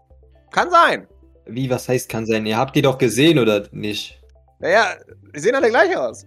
[0.51, 1.07] Kann sein.
[1.45, 2.45] Wie, was heißt kann sein?
[2.45, 4.18] Ihr habt die doch gesehen, oder nicht?
[4.59, 4.95] Naja,
[5.33, 6.25] die sehen alle gleich aus.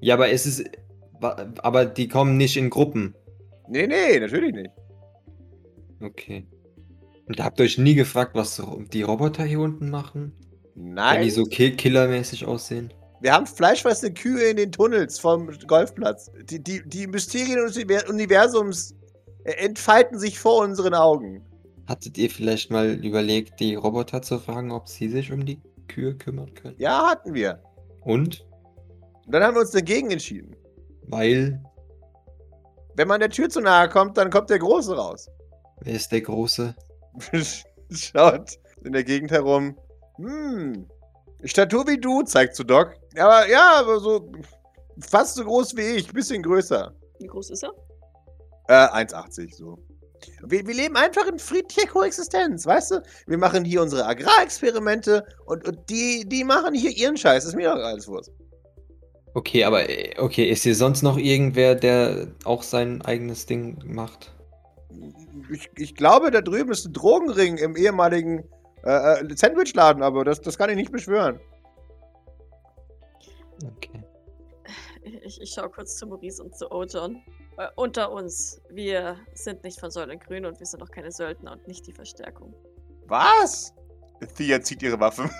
[0.00, 0.64] Ja, aber es ist.
[1.20, 3.14] Aber die kommen nicht in Gruppen.
[3.68, 4.70] Nee, nee, natürlich nicht.
[6.00, 6.46] Okay.
[7.26, 8.62] Und habt ihr euch nie gefragt, was
[8.92, 10.32] die Roboter hier unten machen?
[10.74, 11.22] Wenn Nein.
[11.22, 12.92] die so ki killermäßig aussehen?
[13.22, 16.30] Wir haben fleischfressende Kühe in den Tunnels vom Golfplatz.
[16.50, 18.94] Die, die, die Mysterien des Univer- Universums
[19.44, 21.42] äh, entfalten sich vor unseren Augen.
[21.88, 26.16] Hattet ihr vielleicht mal überlegt, die Roboter zu fragen, ob sie sich um die Kühe
[26.16, 26.76] kümmern können?
[26.78, 27.62] Ja, hatten wir.
[28.02, 28.46] Und?
[29.26, 30.54] Und dann haben wir uns dagegen entschieden.
[31.08, 31.62] Weil,
[32.94, 35.28] Wenn man der Tür zu nahe kommt, dann kommt der Große raus.
[35.80, 36.74] wer ist der Große?
[37.90, 39.76] Schaut in der Gegend herum.
[40.16, 40.86] Hm.
[41.44, 42.94] Statur wie du, zeigt zu Doc.
[43.16, 44.32] Aber ja, aber so.
[45.00, 46.92] fast so groß wie ich, bisschen größer.
[47.20, 47.72] Wie groß ist er?
[48.68, 49.78] Äh, 1,80 so.
[50.44, 53.02] Wir, wir leben einfach in friedlicher Koexistenz, weißt du?
[53.26, 57.44] Wir machen hier unsere Agrarexperimente und, und die, die machen hier ihren Scheiß.
[57.44, 58.32] ist mir doch alles Wurst.
[59.34, 64.32] Okay, aber äh, okay, ist hier sonst noch irgendwer, der auch sein eigenes Ding macht?
[65.52, 68.44] Ich, ich glaube, da drüben ist ein Drogenring im ehemaligen
[68.82, 71.38] äh, äh, Sandwichladen, aber das, das kann ich nicht beschwören.
[73.62, 74.02] Okay.
[75.24, 77.22] Ich, ich schaue kurz zu Maurice und zu Ojon.
[77.58, 81.66] Äh, unter uns, wir sind nicht von Säulengrün und wir sind auch keine Söldner und
[81.66, 82.54] nicht die Verstärkung.
[83.06, 83.74] Was?
[84.36, 85.30] Thea zieht ihre Waffe.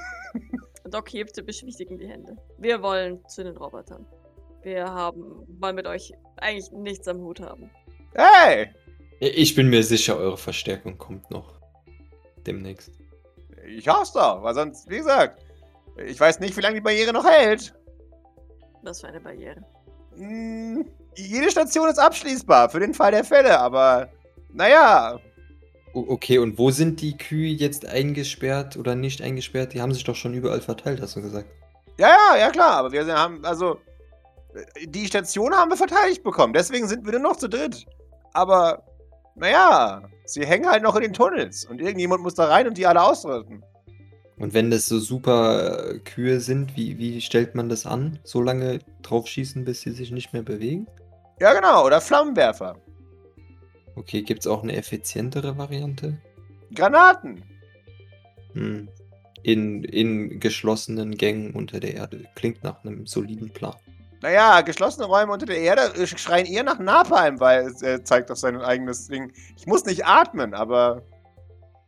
[0.90, 2.37] Doc hebt beschwichtigend die Hände.
[2.59, 4.07] Wir wollen zu den Robotern.
[4.62, 7.70] Wir haben, wollen mit euch eigentlich nichts am Hut haben.
[8.14, 8.70] Hey!
[9.20, 11.61] Ich bin mir sicher, eure Verstärkung kommt noch.
[12.46, 12.92] Demnächst.
[13.66, 15.44] Ich hoffe doch, weil sonst, wie gesagt,
[15.96, 17.74] ich weiß nicht, wie lange die Barriere noch hält.
[18.83, 19.64] Was für eine Barriere.
[20.16, 24.09] Hm, jede Station ist abschließbar für den Fall der Fälle, aber
[24.52, 25.18] naja.
[25.92, 29.72] Okay, und wo sind die Kühe jetzt eingesperrt oder nicht eingesperrt?
[29.72, 31.48] Die haben sich doch schon überall verteilt, hast du gesagt.
[31.98, 33.79] Ja, ja, ja klar, aber wir haben, also,
[34.85, 37.87] die Station haben wir verteidigt bekommen, deswegen sind wir nur noch zu dritt.
[38.35, 38.83] Aber,
[39.35, 42.87] naja, sie hängen halt noch in den Tunnels und irgendjemand muss da rein und die
[42.87, 43.64] alle ausrüsten.
[44.38, 48.18] Und wenn das so super äh, Kühe sind, wie, wie stellt man das an?
[48.22, 50.87] So lange drauf schießen, bis sie sich nicht mehr bewegen?
[51.40, 52.77] Ja, genau, oder Flammenwerfer.
[53.94, 56.18] Okay, gibt es auch eine effizientere Variante?
[56.75, 57.42] Granaten.
[58.53, 58.88] Hm.
[59.42, 62.25] In, in geschlossenen Gängen unter der Erde.
[62.35, 63.77] Klingt nach einem soliden Plan.
[64.22, 68.31] Naja, geschlossene Räume unter der Erde äh, schreien eher nach Napalm, weil es äh, zeigt
[68.31, 69.33] auf sein eigenes Ding.
[69.57, 71.03] Ich muss nicht atmen, aber.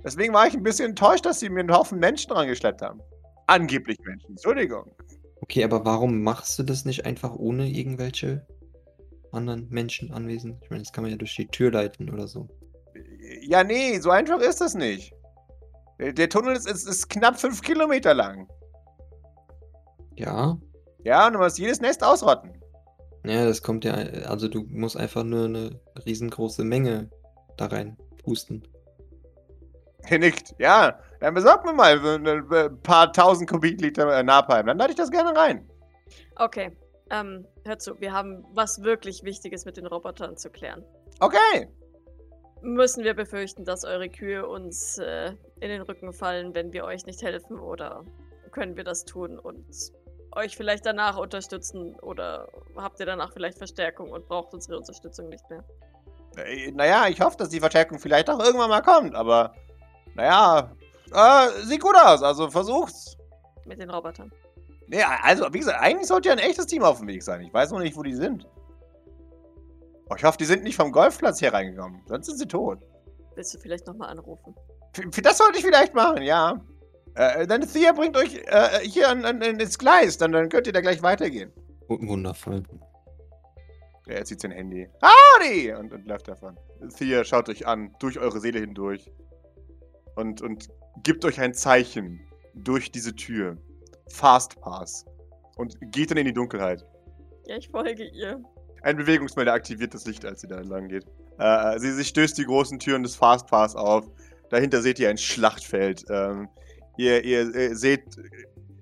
[0.05, 3.01] Deswegen war ich ein bisschen enttäuscht, dass sie mir einen Haufen Menschen rangeschleppt haben.
[3.47, 4.93] Angeblich Menschen, Entschuldigung.
[5.41, 8.47] Okay, aber warum machst du das nicht einfach ohne irgendwelche
[9.33, 10.63] anderen Menschen anwesend?
[10.63, 12.49] Ich meine, das kann man ja durch die Tür leiten oder so.
[13.43, 15.13] Ja, nee, so einfach ist das nicht.
[15.99, 18.49] Der, Tunnel ist, ist, ist knapp fünf Kilometer lang.
[20.17, 20.59] Ja,
[21.05, 22.53] Ja, und du musst jedes Nest ausrotten.
[23.25, 27.11] ja, das kommt ja, also du musst einfach nur eine riesengroße Menge
[27.57, 28.63] da rein pusten.
[30.05, 30.55] Er nickt.
[30.59, 34.67] Ja, dann besorg mir mal ein äh, paar tausend Kubikliter äh, Napalm.
[34.67, 35.69] Dann lade ich das gerne rein.
[36.37, 36.77] Okay,
[37.11, 40.85] ähm, hört zu, wir haben was wirklich Wichtiges mit den Robotern zu klären.
[41.21, 41.69] Okay.
[42.61, 47.07] Müssen wir befürchten, dass eure Kühe uns äh, in den Rücken fallen, wenn wir euch
[47.07, 47.59] nicht helfen?
[47.59, 48.05] Oder
[48.51, 49.65] können wir das tun und
[50.33, 51.95] euch vielleicht danach unterstützen?
[52.01, 55.65] Oder habt ihr danach vielleicht Verstärkung und braucht unsere Unterstützung nicht mehr?
[56.37, 59.55] Äh, Naja, ich hoffe, dass die Verstärkung vielleicht auch irgendwann mal kommt, aber
[60.19, 60.71] naja,
[61.13, 63.17] äh, sieht gut aus, also versucht's.
[63.65, 64.31] Mit den Robotern.
[64.89, 67.43] Nee, also, wie gesagt, eigentlich sollte ja ein echtes Team auf dem Weg sein.
[67.43, 68.47] Ich weiß noch nicht, wo die sind.
[70.11, 72.01] Oh, ich hoffe, die sind nicht vom Golfplatz hier reingekommen.
[72.07, 72.79] Sonst sind sie tot.
[73.35, 74.55] Willst du vielleicht nochmal anrufen?
[74.97, 76.59] F- Das sollte ich vielleicht machen, ja.
[77.15, 80.73] Äh, dann Thea bringt euch äh, hier an, an, ins Gleis, dann, dann könnt ihr
[80.73, 81.53] da gleich weitergehen.
[81.89, 82.63] W- Wundervoll.
[84.07, 84.89] Ja, er zieht sein Handy.
[85.03, 85.75] Howdy!
[85.75, 86.57] Und, und läuft davon.
[86.97, 89.11] Thea schaut euch an, durch eure Seele hindurch.
[90.19, 90.69] Und, und
[91.05, 92.19] gibt euch ein Zeichen
[92.53, 93.57] durch diese Tür.
[94.09, 95.07] Fast Pass.
[95.57, 96.85] Und geht dann in die Dunkelheit.
[97.47, 98.43] Ja, ich folge ihr.
[98.83, 101.07] Ein Bewegungsmelder aktiviert das Licht, als sie da entlang geht.
[101.39, 104.11] Äh, sie, sie stößt die großen Türen des Fast Pass auf.
[104.51, 106.05] Dahinter seht ihr ein Schlachtfeld.
[106.11, 106.49] Ähm,
[106.97, 108.03] ihr, ihr äh, seht,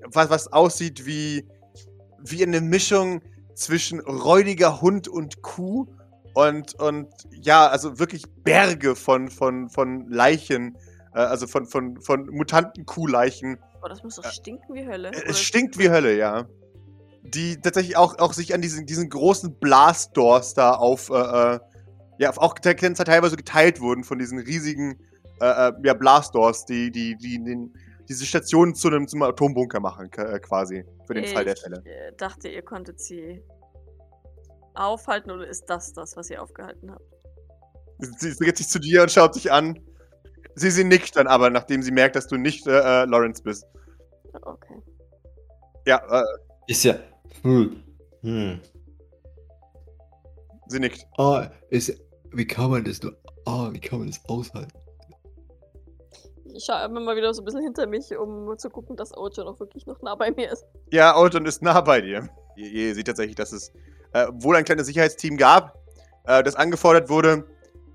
[0.07, 1.47] was, was aussieht wie,
[2.19, 3.21] wie eine Mischung
[3.55, 5.87] zwischen räudiger Hund und Kuh.
[6.33, 10.79] Und, und ja, also wirklich Berge von, von, von Leichen.
[11.17, 13.59] Äh, also von, von, von mutanten Kuhleichen.
[13.83, 15.09] Oh, das muss doch stinken wie Hölle.
[15.09, 16.47] Äh, Oder Es stinkt wie Hölle, ja.
[17.23, 21.59] Die tatsächlich auch, auch sich an diesen, diesen großen Blastdoors da auf, äh, äh,
[22.19, 25.01] ja, auch te- teilweise geteilt wurden von diesen riesigen,
[25.41, 27.75] äh, äh, ja, Blastdoors, die, die, die den,
[28.09, 31.83] diese Station zu einem, zum Atombunker machen, äh, quasi, für den Fall der ich, Fälle.
[31.85, 33.43] äh, dachte, ihr konntet sie
[34.75, 37.05] aufhalten oder ist das das, was ihr aufgehalten habt?
[37.99, 39.81] Sie, sie dreht sich zu dir und schaut dich an.
[40.59, 43.67] Sie, sie nickt dann aber, nachdem sie merkt, dass du nicht äh, äh, Lawrence bist.
[44.33, 44.83] Okay.
[45.87, 46.25] Ja, äh,
[46.67, 46.95] Ist ja.
[47.43, 47.83] Hm.
[48.23, 48.61] Hm.
[50.69, 51.07] sie nickt.
[51.19, 51.93] Ah, ist.
[52.33, 53.15] Wie kann man das nur.
[53.45, 54.73] Ah, wie kann man das aushalten?
[56.55, 59.45] Ich schaue immer mal wieder so ein bisschen hinter mich, um zu gucken, dass Ojo
[59.45, 60.65] noch wirklich noch nah bei mir ist.
[60.91, 62.31] Ja, Odin ist nah bei dir.
[62.57, 63.73] Ihr, ihr seht tatsächlich, dass es
[64.13, 65.79] äh, wohl ein kleines Sicherheitsteam gab,
[66.25, 67.45] äh, das angefordert wurde,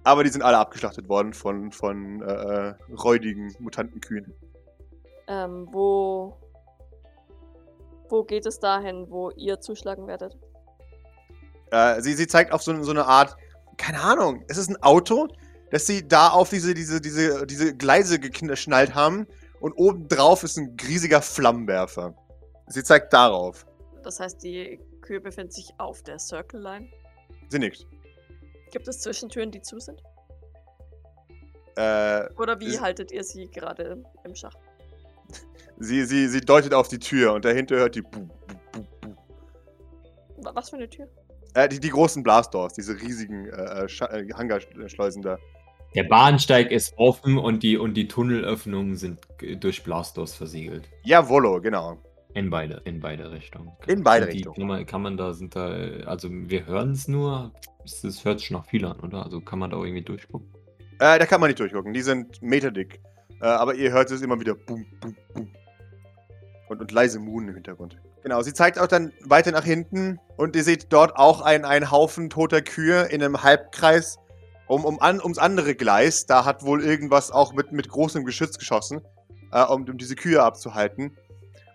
[0.03, 4.33] aber die sind alle abgeschlachtet worden von, von äh, räudigen, mutanten Kühen.
[5.27, 6.37] Ähm, wo.
[8.09, 10.37] Wo geht es dahin, wo ihr zuschlagen werdet?
[11.71, 13.37] Äh, sie, sie zeigt auf so, so eine Art,
[13.77, 15.29] keine Ahnung, es ist ein Auto,
[15.69, 19.27] das sie da auf diese, diese, diese, diese Gleise geschnallt haben
[19.61, 22.13] und obendrauf ist ein riesiger Flammenwerfer.
[22.67, 23.65] Sie zeigt darauf.
[24.03, 26.89] Das heißt, die Kühe befinden sich auf der Circle Line.
[27.49, 27.87] Sie nickt.
[28.71, 30.01] Gibt es Zwischentüren, die zu sind?
[31.75, 34.55] Äh, Oder wie haltet ihr sie gerade im Schach?
[35.79, 38.01] sie, sie, sie deutet auf die Tür und dahinter hört die.
[38.01, 38.27] Bu, bu,
[38.71, 39.15] bu, bu.
[40.43, 41.07] Wa- Was für eine Tür?
[41.53, 45.37] Äh, die, die großen Blastdoors, diese riesigen äh, Scha- äh, Hangarschleusen da.
[45.95, 50.87] Der Bahnsteig ist offen und die, und die Tunnelöffnungen sind g- durch Blastdoors versiegelt.
[51.03, 51.97] Jawollo, genau.
[52.33, 53.71] In beide, in beide Richtungen.
[53.87, 54.55] In beide Sind die, Richtungen.
[54.57, 55.67] Kann man, kann man da, sind da,
[56.05, 57.51] also wir hören es nur,
[57.83, 59.23] es, hört sich nach viel an, oder?
[59.25, 60.49] Also kann man da irgendwie durchgucken.
[60.99, 63.01] Äh, da kann man nicht durchgucken, die sind meterdick.
[63.41, 65.51] Äh, aber ihr hört es immer wieder bum, bum, bum.
[66.69, 67.97] Und, und leise Muhen im Hintergrund.
[68.23, 71.91] Genau, sie zeigt auch dann weiter nach hinten und ihr seht dort auch ein- einen
[71.91, 74.19] Haufen toter Kühe in einem Halbkreis
[74.67, 76.27] um, um an, ums andere Gleis.
[76.27, 79.01] Da hat wohl irgendwas auch mit, mit großem Geschütz geschossen,
[79.51, 81.17] äh, um, um diese Kühe abzuhalten.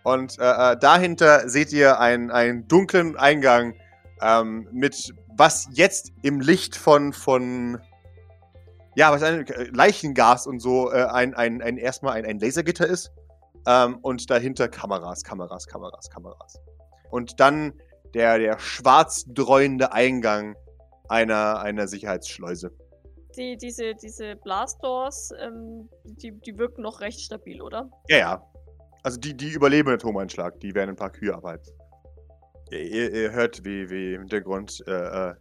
[0.06, 3.74] Und äh, äh, dahinter seht ihr einen, einen dunklen Eingang
[4.22, 7.80] ähm, mit was jetzt im Licht von, von
[8.94, 12.86] ja, was ein äh, Leichengas und so äh, ein, ein, ein erstmal ein, ein Lasergitter
[12.86, 13.10] ist.
[13.66, 16.60] Ähm, und dahinter Kameras, Kameras, Kameras, Kameras.
[17.10, 17.72] Und dann
[18.14, 20.54] der, der schwarz dreuende Eingang
[21.08, 22.70] einer, einer Sicherheitsschleuse.
[23.36, 27.90] Die, diese, diese Blastdoors, ähm, die, die wirken noch recht stabil, oder?
[28.08, 28.52] Ja, ja.
[29.06, 31.72] Also die, die überleben einen Atomanschlag, die werden ein paar Kühe abhalten.
[32.72, 35.34] Ihr, ihr, hört, wie, wie im Hintergrund äh, äh,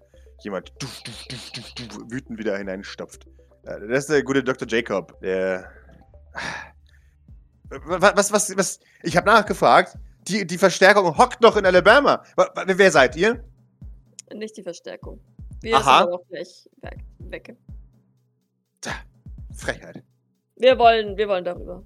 [0.44, 3.26] jemand duf, duf, duf, wütend wieder hineinstopft.
[3.64, 4.68] Äh, das ist der gute Dr.
[4.68, 5.72] Jacob, der.
[7.88, 8.80] Was, was, was, was?
[9.02, 9.98] Ich habe nachgefragt.
[10.28, 12.22] Die, die Verstärkung hockt noch in Alabama.
[12.68, 13.44] Wer seid ihr?
[14.32, 15.20] Nicht die Verstärkung.
[15.62, 16.04] Wir Aha.
[16.04, 17.04] sind auch gleich weg.
[17.18, 17.58] weg.
[19.56, 20.04] Frechheit.
[20.56, 21.84] Wir wollen, wir wollen darüber.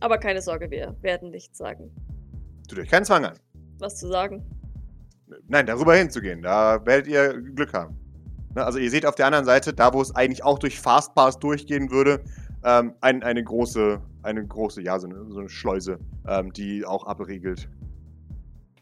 [0.00, 1.90] Aber keine Sorge, wir werden nichts sagen.
[2.68, 3.38] Tut euch keinen Zwang an.
[3.78, 4.44] Was zu sagen?
[5.48, 7.96] Nein, darüber hinzugehen, da werdet ihr Glück haben.
[8.54, 11.38] Ne, also ihr seht auf der anderen Seite, da wo es eigentlich auch durch Fastpass
[11.38, 12.22] durchgehen würde,
[12.64, 17.06] ähm, ein, eine große, eine große, ja, so eine, so eine Schleuse, ähm, die auch
[17.06, 17.68] abriegelt.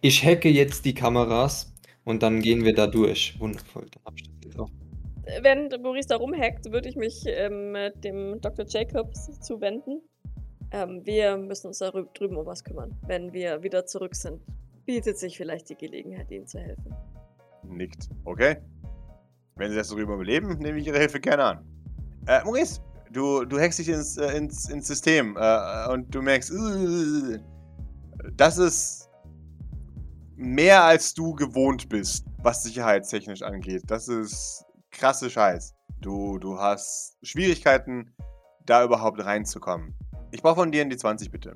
[0.01, 1.73] Ich hacke jetzt die Kameras
[2.05, 3.39] und dann gehen wir da durch.
[3.39, 4.71] Wundervoll, dann hab ich das jetzt auch.
[5.25, 8.67] Äh, Wenn Maurice da rumhackt, würde ich mich ähm, dem Dr.
[8.69, 10.03] Jacobs zuwenden.
[10.73, 12.97] Ähm, wir müssen uns da rü- drüben um was kümmern.
[13.07, 14.41] Wenn wir wieder zurück sind,
[14.87, 16.95] bietet sich vielleicht die Gelegenheit, ihnen zu helfen.
[17.63, 18.09] Nickt.
[18.25, 18.57] Okay.
[19.57, 21.67] Wenn sie das darüber überleben, nehme ich ihre Hilfe gerne an.
[22.27, 26.51] Äh, Maurice, du, du hackst dich ins, äh, ins, ins System äh, und du merkst,
[26.51, 27.39] äh,
[28.35, 29.11] das ist
[30.37, 33.83] mehr als du gewohnt bist, was sicherheitstechnisch angeht.
[33.87, 35.75] Das ist krasse Scheiß.
[36.01, 38.15] Du, du hast Schwierigkeiten,
[38.65, 39.95] da überhaupt reinzukommen.
[40.33, 41.55] Ich brauche von dir in die 20, bitte.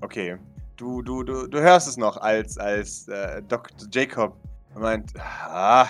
[0.00, 0.36] Okay.
[0.76, 3.88] Du, du, du, du hörst es noch, als, als äh, Dr.
[3.90, 4.36] Jacob
[4.74, 5.86] meint, ah,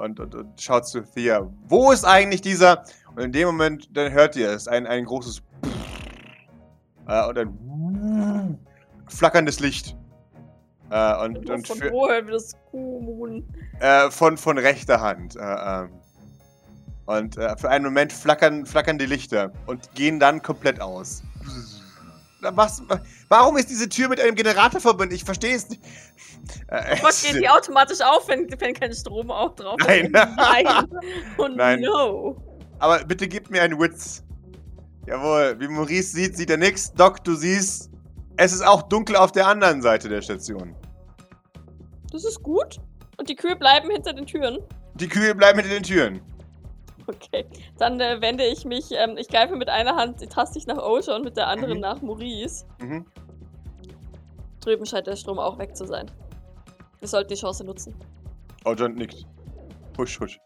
[0.00, 2.84] und, und, und schaut zu Thea, wo ist eigentlich dieser?
[3.16, 5.42] Und in dem Moment, dann hört ihr es, ein, ein großes
[7.08, 8.58] äh, und ein
[9.08, 9.96] flackerndes Licht.
[10.90, 13.44] Äh, und, Und von für, wo hören wir das Kuhmoon?
[13.80, 15.36] äh, von, von rechter Hand.
[15.36, 15.99] Äh, ähm.
[17.06, 21.22] Und äh, für einen Moment flackern, flackern die Lichter und gehen dann komplett aus.
[22.40, 22.82] Was,
[23.28, 25.14] warum ist diese Tür mit einem Generator verbunden?
[25.14, 25.82] Ich verstehe es nicht.
[26.68, 29.86] Äh, Was geht die automatisch auf, wenn, wenn kein Strom auch drauf ist?
[29.86, 30.10] Nein.
[30.12, 30.66] Nein.
[31.36, 31.80] Und Nein.
[31.80, 32.36] no.
[32.78, 34.22] Aber bitte gib mir einen Witz.
[35.06, 36.92] Jawohl, wie Maurice sieht, sieht er nichts.
[36.94, 37.90] Doc, du siehst,
[38.36, 40.74] es ist auch dunkel auf der anderen Seite der Station.
[42.12, 42.78] Das ist gut.
[43.18, 44.58] Und die Kühe bleiben hinter den Türen.
[44.94, 46.20] Die Kühe bleiben hinter den Türen.
[47.14, 47.44] Okay.
[47.78, 51.24] Dann äh, wende ich mich, ähm, ich greife mit einer Hand tastig nach Osha und
[51.24, 51.80] mit der anderen Mhm.
[51.80, 52.64] nach Maurice.
[52.80, 53.06] Mhm.
[54.60, 56.10] Drüben scheint der Strom auch weg zu sein.
[56.98, 57.94] Wir sollten die Chance nutzen.
[58.64, 59.24] Oh, John nickt.
[59.96, 60.38] Husch, husch.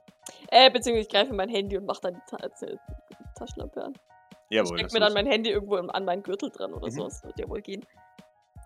[0.48, 2.76] Äh, beziehungsweise ich greife mein Handy und mache dann die Ta äh,
[3.36, 3.92] Taschenlampe an.
[4.48, 4.78] Ich Jawohl.
[4.78, 6.90] steck das mir dann ist- mein Handy irgendwo im- an meinen Gürtel dran oder Mhm.
[6.92, 7.04] so.
[7.04, 7.84] Das wird ja wohl gehen.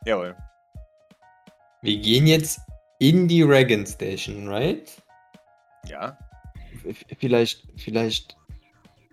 [0.04, 0.36] Jawohl.
[1.80, 2.60] Wir gehen jetzt
[2.98, 4.90] in die Reagan Station, right?
[5.86, 6.18] Ja.
[7.18, 8.36] Vielleicht, vielleicht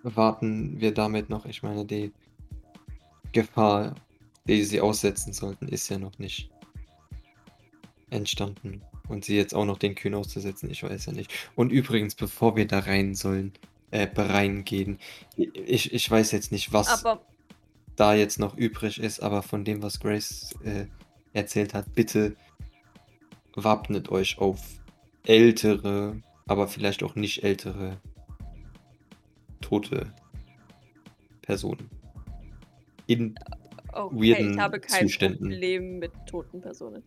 [0.02, 1.46] warten wir damit noch.
[1.46, 2.12] Ich meine, die
[3.32, 3.94] Gefahr,
[4.46, 6.50] die sie aussetzen sollten, ist ja noch nicht
[8.10, 8.82] entstanden.
[9.08, 11.32] Und sie jetzt auch noch den Kühen auszusetzen, ich weiß ja nicht.
[11.54, 13.52] Und übrigens, bevor wir da rein sollen,
[13.90, 14.98] äh, reingehen,
[15.36, 17.20] ich, ich weiß jetzt nicht, was Aber
[17.96, 20.86] da jetzt noch übrig ist, aber von dem, was Grace äh,
[21.32, 22.36] erzählt hat, bitte
[23.54, 24.60] wappnet euch auf
[25.24, 27.98] ältere, aber vielleicht auch nicht ältere
[29.60, 30.12] tote
[31.42, 31.90] Personen.
[33.06, 33.34] In,
[33.92, 35.48] Okay, Weirden ich habe kein Zuständen.
[35.48, 37.02] Problem mit toten Personen.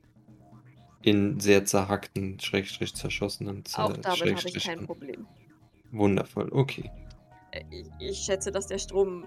[1.04, 5.28] in sehr zerhackten, schrägstrich zerschossenen, Auch zer- damit habe ich kein Problem.
[5.92, 6.90] Wundervoll, okay.
[7.52, 9.26] Äh, Ich, ich schätze, dass der Strom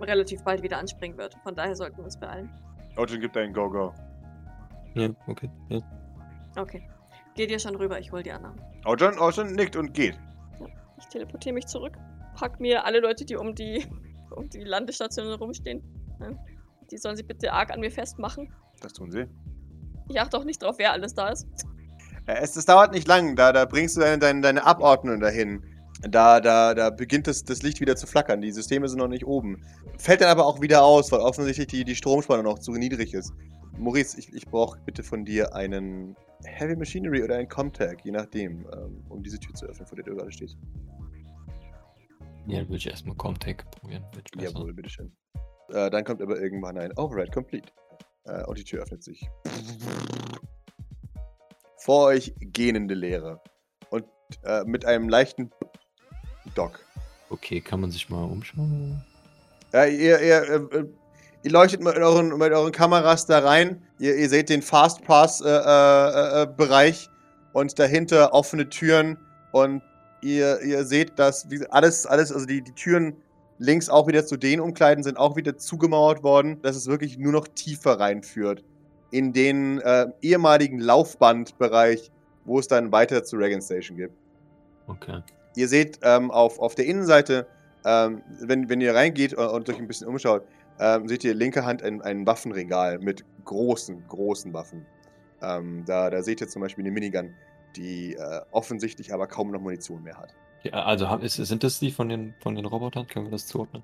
[0.00, 1.34] relativ bald wieder anspringen wird.
[1.42, 2.50] Von daher sollten wir uns beeilen.
[2.96, 3.92] Ojin gibt einen Go-Go.
[4.94, 5.50] Ja, okay.
[5.68, 5.80] Ja.
[6.56, 6.88] Okay.
[7.34, 8.60] Geht ihr schon rüber, ich hol die anderen.
[8.84, 10.18] Ojin, Ojin nickt und geht.
[10.98, 11.94] Ich teleportiere mich zurück.
[12.36, 13.84] Pack mir alle Leute, die um die,
[14.30, 15.82] um die Landestation rumstehen.
[16.20, 16.30] Ja.
[16.90, 18.52] Die sollen sich bitte arg an mir festmachen.
[18.80, 19.26] Das tun sie.
[20.08, 21.46] Ich achte auch nicht drauf, wer alles da ist.
[22.26, 25.64] Äh, Es, es dauert nicht lang, da, da bringst du deine, deine, deine Abordnung dahin.
[26.02, 28.42] Da, da, da beginnt das, das Licht wieder zu flackern.
[28.42, 29.64] Die Systeme sind noch nicht oben.
[29.98, 33.32] Fällt dann aber auch wieder aus, weil offensichtlich die, die Stromspannung noch zu niedrig ist.
[33.78, 36.14] Maurice, ich, ich brauche bitte von dir einen
[36.44, 40.04] Heavy Machinery oder einen Comtag, je nachdem, ähm, um diese Tür zu öffnen, vor der
[40.04, 40.56] du gerade stehst.
[42.46, 44.04] Ja, dann würde ich erstmal Comtech probieren.
[44.38, 45.12] Jawohl, bitteschön.
[45.70, 47.72] Äh, dann kommt aber irgendwann ein Override Complete.
[48.24, 49.28] Äh, und die Tür öffnet sich.
[51.78, 53.40] Vor euch gähnende Leere.
[53.90, 54.04] Und
[54.42, 55.50] äh, mit einem leichten
[56.54, 56.80] Dock.
[57.30, 59.02] Okay, kann man sich mal umschauen?
[59.72, 60.88] Ja, ihr, ihr, äh, äh,
[61.44, 63.80] ihr leuchtet mit euren, mit euren Kameras da rein.
[63.98, 67.08] Ihr, ihr seht den Fastpass-Bereich
[67.52, 69.16] und dahinter offene Türen.
[69.52, 69.80] Und
[70.22, 73.14] ihr, ihr seht, dass alles, alles, also die, die Türen
[73.58, 77.30] links auch wieder zu den Umkleiden sind auch wieder zugemauert worden, dass es wirklich nur
[77.32, 78.64] noch tiefer reinführt.
[79.10, 82.10] In den äh, ehemaligen Laufbandbereich,
[82.46, 84.14] wo es dann weiter zur Reagan Station gibt.
[84.88, 85.22] Okay.
[85.56, 87.46] Ihr seht ähm, auf, auf der Innenseite,
[87.84, 90.42] ähm, wenn, wenn ihr reingeht und, und euch ein bisschen umschaut,
[90.80, 94.86] ähm, seht ihr linke Hand ein, ein Waffenregal mit großen, großen Waffen.
[95.42, 97.34] Ähm, da, da seht ihr zum Beispiel eine Minigun,
[97.76, 100.34] die äh, offensichtlich aber kaum noch Munition mehr hat.
[100.62, 103.06] Ja, also hab- ist, sind das die von den, von den Robotern?
[103.06, 103.82] Können wir das zuordnen?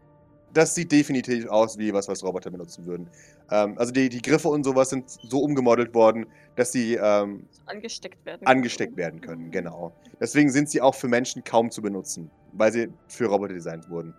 [0.53, 3.09] Das sieht definitiv aus wie was, was Roboter benutzen würden.
[3.53, 6.27] Ähm, also die, die Griffe und sowas sind so umgemodelt worden,
[6.57, 8.47] dass sie ähm, Angesteckt werden.
[8.47, 9.93] angesteckt werden können, genau.
[10.19, 14.13] Deswegen sind sie auch für Menschen kaum zu benutzen, weil sie für Roboter designt wurden.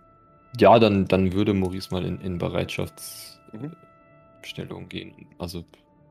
[0.58, 4.88] Ja, dann, dann würde Maurice mal in, in Bereitschaftsstellung Mhm.
[4.88, 5.26] gehen.
[5.38, 5.64] Also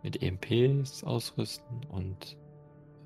[0.03, 2.37] mit EMPs ausrüsten und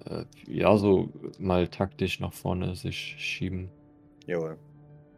[0.05, 1.09] äh, ja, so
[1.39, 3.69] mal taktisch nach vorne sich schieben.
[4.27, 4.57] Jawohl.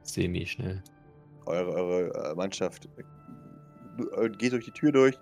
[0.03, 0.81] Semi-schnell.
[1.45, 5.17] eure, eure äh, Mannschaft äh, geht durch die Tür durch,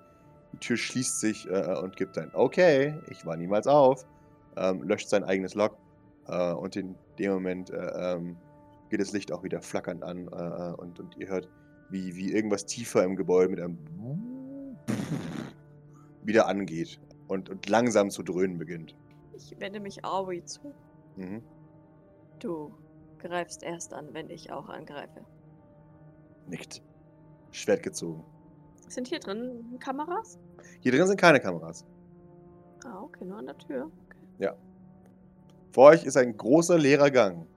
[0.54, 4.06] die Tür schließt sich äh, und gibt ein Okay, ich war niemals auf,
[4.58, 5.78] ähm, löscht sein eigenes Log
[6.28, 8.38] äh, und in dem Moment äh, ähm,
[8.90, 11.50] geht das Licht auch wieder flackernd an äh, und, und ihr hört,
[11.90, 13.78] wie, wie irgendwas tiefer im Gebäude mit einem
[16.24, 18.96] wieder angeht und, und langsam zu dröhnen beginnt.
[19.36, 20.74] Ich wende mich Aoi zu.
[21.16, 21.42] Mhm.
[22.40, 22.72] Du
[23.20, 25.26] greifst erst an, wenn ich auch angreife.
[26.48, 26.82] Nickt.
[27.52, 28.24] Schwert gezogen.
[28.88, 30.40] Sind hier drin Kameras?
[30.82, 31.86] Hier drin sind keine Kameras.
[32.86, 33.90] Ah, okay, nur an der Tür.
[35.76, 37.48] Vor euch ist ein großer leerer Gang,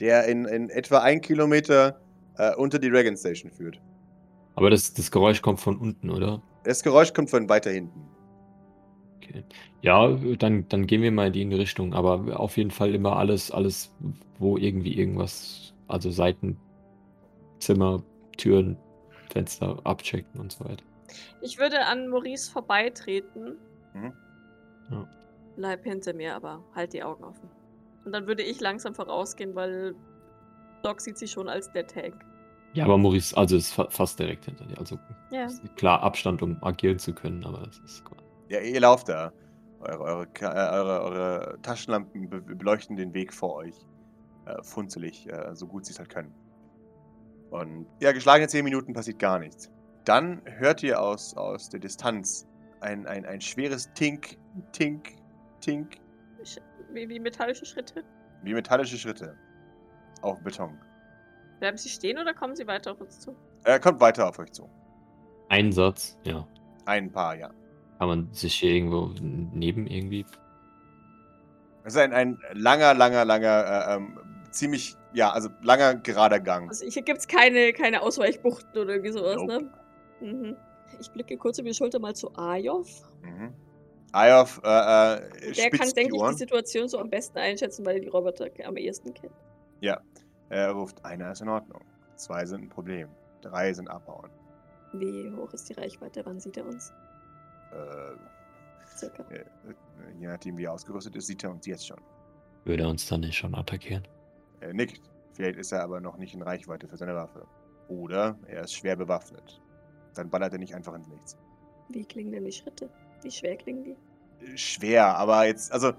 [0.00, 2.00] der in, in etwa ein Kilometer
[2.36, 3.80] äh, unter die Dragon Station führt.
[4.54, 6.42] Aber das, das Geräusch kommt von unten, oder?
[6.64, 8.08] Das Geräusch kommt von weiter hinten.
[9.16, 9.44] Okay.
[9.82, 13.50] Ja, dann, dann gehen wir mal in die Richtung, aber auf jeden Fall immer alles,
[13.50, 13.94] alles,
[14.38, 16.56] wo irgendwie irgendwas, also Seiten,
[17.60, 18.02] Zimmer,
[18.36, 18.76] Türen,
[19.30, 20.84] Fenster abchecken und so weiter.
[21.40, 23.56] Ich würde an Maurice vorbeitreten.
[23.94, 24.12] Mhm.
[24.90, 25.08] Ja.
[25.56, 27.48] Bleib hinter mir, aber halt die Augen offen.
[28.04, 29.94] Und dann würde ich langsam vorausgehen, weil
[30.82, 32.24] Doc sieht sich schon als der Tank.
[32.74, 34.78] Ja, aber Maurice, also ist fa fast direkt hinter dir.
[34.78, 34.98] Also
[35.30, 35.46] Ja.
[35.46, 38.18] ist klar Abstand, um agieren zu können, aber es ist gut.
[38.48, 39.32] Ja, ihr lauft da.
[39.80, 43.74] Eure, eure, äh, eure, eure Taschenlampen be beleuchten den Weg vor euch.
[44.46, 46.32] Äh, funzelig, äh, so gut sie es halt können.
[47.50, 49.70] Und ja, geschlagene 10 Minuten passiert gar nichts.
[50.04, 52.46] Dann hört ihr aus, aus der Distanz
[52.80, 54.36] ein, ein, ein schweres Tink,
[54.72, 55.16] Tink,
[55.60, 55.96] Tink,
[56.92, 58.02] Wie, wie metallische Schritte.
[58.42, 59.36] wie metallische Schritte
[60.22, 60.78] auf Beton.
[61.60, 63.34] Bleiben sie stehen oder kommen sie weiter auf uns zu?
[63.64, 64.68] Er kommt weiter auf euch zu.
[65.48, 66.46] Einsatz, ja.
[66.86, 67.50] Ein paar, ja.
[67.98, 70.24] Kann man sich hier irgendwo neben irgendwie.
[71.84, 74.18] Es ist ein, ein langer, langer, langer, äh, ähm,
[74.50, 76.68] ziemlich, ja, also langer, gerader Gang.
[76.68, 79.70] Also hier gibt es keine, keine Ausweichbuchten oder irgendwie sowas, Nope.
[80.20, 80.32] ne?
[80.32, 80.56] Mhm.
[81.00, 82.88] Ich blicke kurz über die Schulter mal zu Ayov.
[83.22, 83.52] Mhm.
[84.12, 88.00] Ayov, äh, äh, Der kann, denke ich, die Situation so am besten einschätzen, weil er
[88.00, 89.34] die Roboter am ehesten kennt.
[90.50, 91.82] Er ruft, einer ist in Ordnung.
[92.16, 93.08] Zwei sind ein Problem.
[93.42, 94.30] Drei sind abhauen.
[94.94, 96.24] Wie hoch ist die Reichweite?
[96.24, 96.92] Wann sieht er uns?
[97.72, 99.22] Äh, Circa.
[99.30, 99.44] äh,
[100.18, 102.00] je nachdem, wie er ausgerüstet ist, sieht er uns jetzt schon.
[102.64, 104.08] Würde er uns dann nicht schon attackieren?
[104.60, 105.02] Er nickt.
[105.34, 107.46] Vielleicht ist er aber noch nicht in Reichweite für seine Waffe.
[107.88, 109.60] Oder er ist schwer bewaffnet.
[110.14, 111.36] Dann ballert er nicht einfach ins Nichts.
[111.90, 112.90] Wie klingen denn die Schritte?
[113.22, 114.56] Wie schwer klingen die?
[114.58, 115.92] Schwer, aber jetzt, also,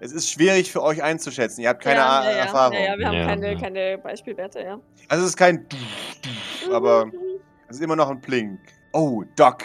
[0.00, 1.62] es ist schwierig für euch einzuschätzen.
[1.62, 2.36] Ihr habt keine ja, A- ja.
[2.38, 2.74] Erfahrung.
[2.76, 3.58] Ja, ja, wir haben Ja, keine, ja.
[3.58, 4.80] keine Beispielwerte, ja.
[5.08, 5.66] Also, es ist kein
[6.70, 7.10] aber
[7.68, 8.60] es ist immer noch ein Plink.
[8.92, 9.64] Oh, Doc.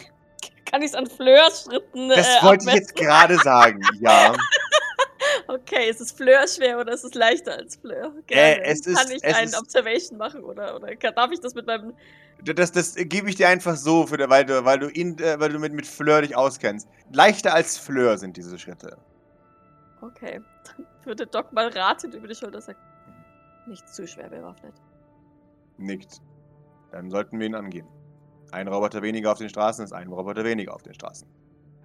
[0.70, 3.82] Kann ich es an Fleurs Schritten Das äh, wollte ich jetzt gerade sagen.
[3.99, 4.34] Ja.
[5.47, 8.14] Okay, ist es Fleur schwer oder ist es leichter als Fleur?
[8.30, 11.53] Äh, es ist- Kann ich es ein ist- Observation machen oder, oder darf ich das
[11.53, 11.93] mit meinem.
[12.43, 15.51] Das, das gebe ich dir einfach so, für, weil du, weil du, ihn, äh, weil
[15.51, 16.87] du mit, mit Fleur dich auskennst.
[17.11, 18.97] Leichter als Fleur sind diese Schritte.
[20.01, 22.79] Okay, dann würde Doc mal ratend über die Schulter sagen.
[23.67, 24.73] Nicht zu schwer bewaffnet.
[25.77, 26.21] Nickt.
[26.91, 27.87] Dann sollten wir ihn angehen.
[28.51, 31.27] Ein Roboter weniger auf den Straßen ist ein Roboter weniger auf den Straßen.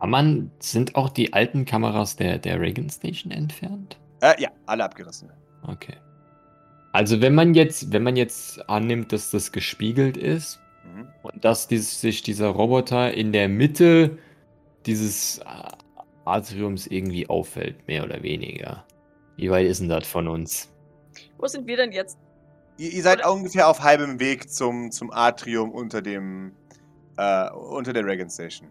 [0.04, 3.98] Man, sind auch die alten Kameras der, der Reagan Station entfernt?
[4.20, 5.30] Äh, ja, alle abgerissen.
[5.62, 5.96] Okay.
[6.97, 11.09] Also wenn man jetzt, wenn man jetzt annimmt, dass das gespiegelt ist Mhm.
[11.22, 14.16] und dass dies, sich dieser Roboter in der Mitte
[14.86, 15.40] dieses
[16.24, 18.84] Atriums irgendwie auffällt, mehr oder weniger.
[19.36, 20.72] Wie weit ist denn das von uns?
[21.38, 22.16] Wo sind wir denn jetzt?
[22.78, 26.53] Ihr, ihr seid Oder- ungefähr auf halbem Weg zum, zum Atrium unter dem,
[27.18, 28.68] äh, unter der Reagan Station.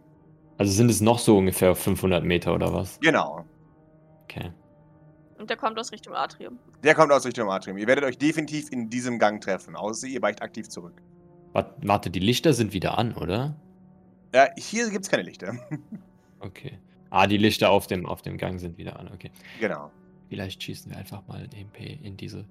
[0.57, 2.99] Also sind es noch so ungefähr 500 Meter oder was?
[3.01, 3.45] Genau.
[4.23, 4.51] Okay.
[5.38, 6.59] Und der kommt aus Richtung Atrium.
[6.83, 7.77] Der kommt aus Richtung Atrium.
[7.77, 11.01] Ihr werdet euch definitiv in diesem Gang treffen, außer ihr weicht aktiv zurück.
[11.53, 13.55] Warte, die Lichter sind wieder an, oder?
[14.31, 15.55] Äh, hier gibt's keine Lichter.
[16.41, 16.77] Okay.
[17.09, 19.31] Ah, die Lichter auf dem, auf dem Gang sind wieder an, okay.
[19.59, 19.89] genau.
[20.29, 22.45] Vielleicht schießen wir einfach mal EMP in diese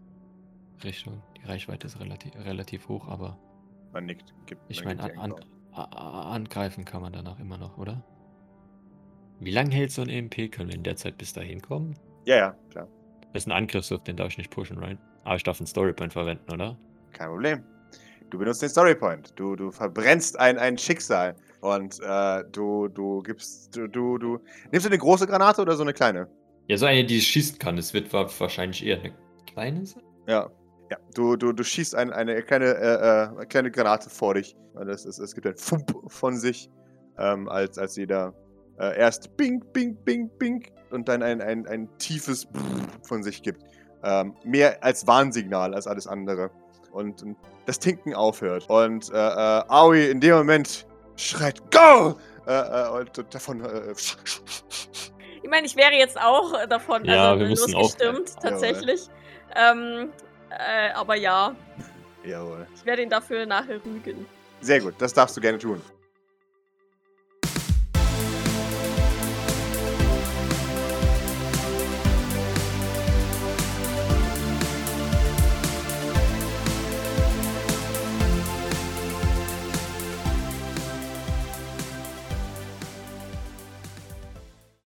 [0.82, 1.22] Richtung.
[1.36, 3.38] Die Reichweite ist relativ, relativ hoch, aber
[3.92, 4.34] Man nickt.
[4.46, 5.34] Gibt, ich meine, gibt an,
[5.72, 8.02] an, angreifen kann man danach immer noch, oder?
[9.38, 10.50] Wie lange hält so ein EMP?
[10.50, 11.94] Können wir in der Zeit bis dahin kommen?
[12.24, 12.88] Ja, ja, klar.
[13.32, 14.98] Das ist ein Angriffswurf, den darf ich nicht pushen, right?
[15.24, 16.78] Aber ich darf einen Storypoint verwenden, oder?
[17.12, 17.64] Kein Problem.
[18.30, 19.32] Du benutzt den Storypoint.
[19.36, 21.34] Du, du verbrennst ein, ein Schicksal.
[21.60, 23.74] Und äh, du, du gibst.
[23.76, 24.38] Du, du, du.
[24.70, 26.28] Nimmst du eine große Granate oder so eine kleine?
[26.66, 27.78] Ja, so eine, die schießen kann.
[27.78, 29.12] Es wird wa- wahrscheinlich eher eine
[29.46, 30.02] kleine sein.
[30.26, 30.50] Ja.
[30.90, 30.98] Ja.
[31.14, 34.54] Du, du, du schießt ein, eine kleine, äh, äh, kleine Granate vor dich.
[34.74, 36.68] Und es, es, es gibt ein Fump von sich,
[37.18, 38.34] ähm, als, als jeder
[38.78, 42.62] äh, erst Bing, Bing, Bing, Bing und dann ein, ein, ein tiefes Brrr
[43.02, 43.62] von sich gibt.
[44.02, 46.50] Ähm, mehr als Warnsignal als alles andere.
[46.92, 47.36] Und, und
[47.66, 48.68] das Tinken aufhört.
[48.68, 50.86] Und äh, äh, Aoi in dem Moment
[51.16, 52.14] schreit Go!
[52.46, 53.64] Äh, äh, und, und davon.
[53.64, 53.94] Äh,
[55.42, 59.08] Ich meine, ich wäre jetzt auch davon Ja, also wir müssen losgestimmt, auch- tatsächlich.
[59.54, 60.10] Ähm,
[60.50, 61.54] äh, aber ja,
[62.24, 62.66] jawohl.
[62.74, 64.24] ich werde ihn dafür nachher rügen.
[64.62, 65.82] Sehr gut, das darfst du gerne tun.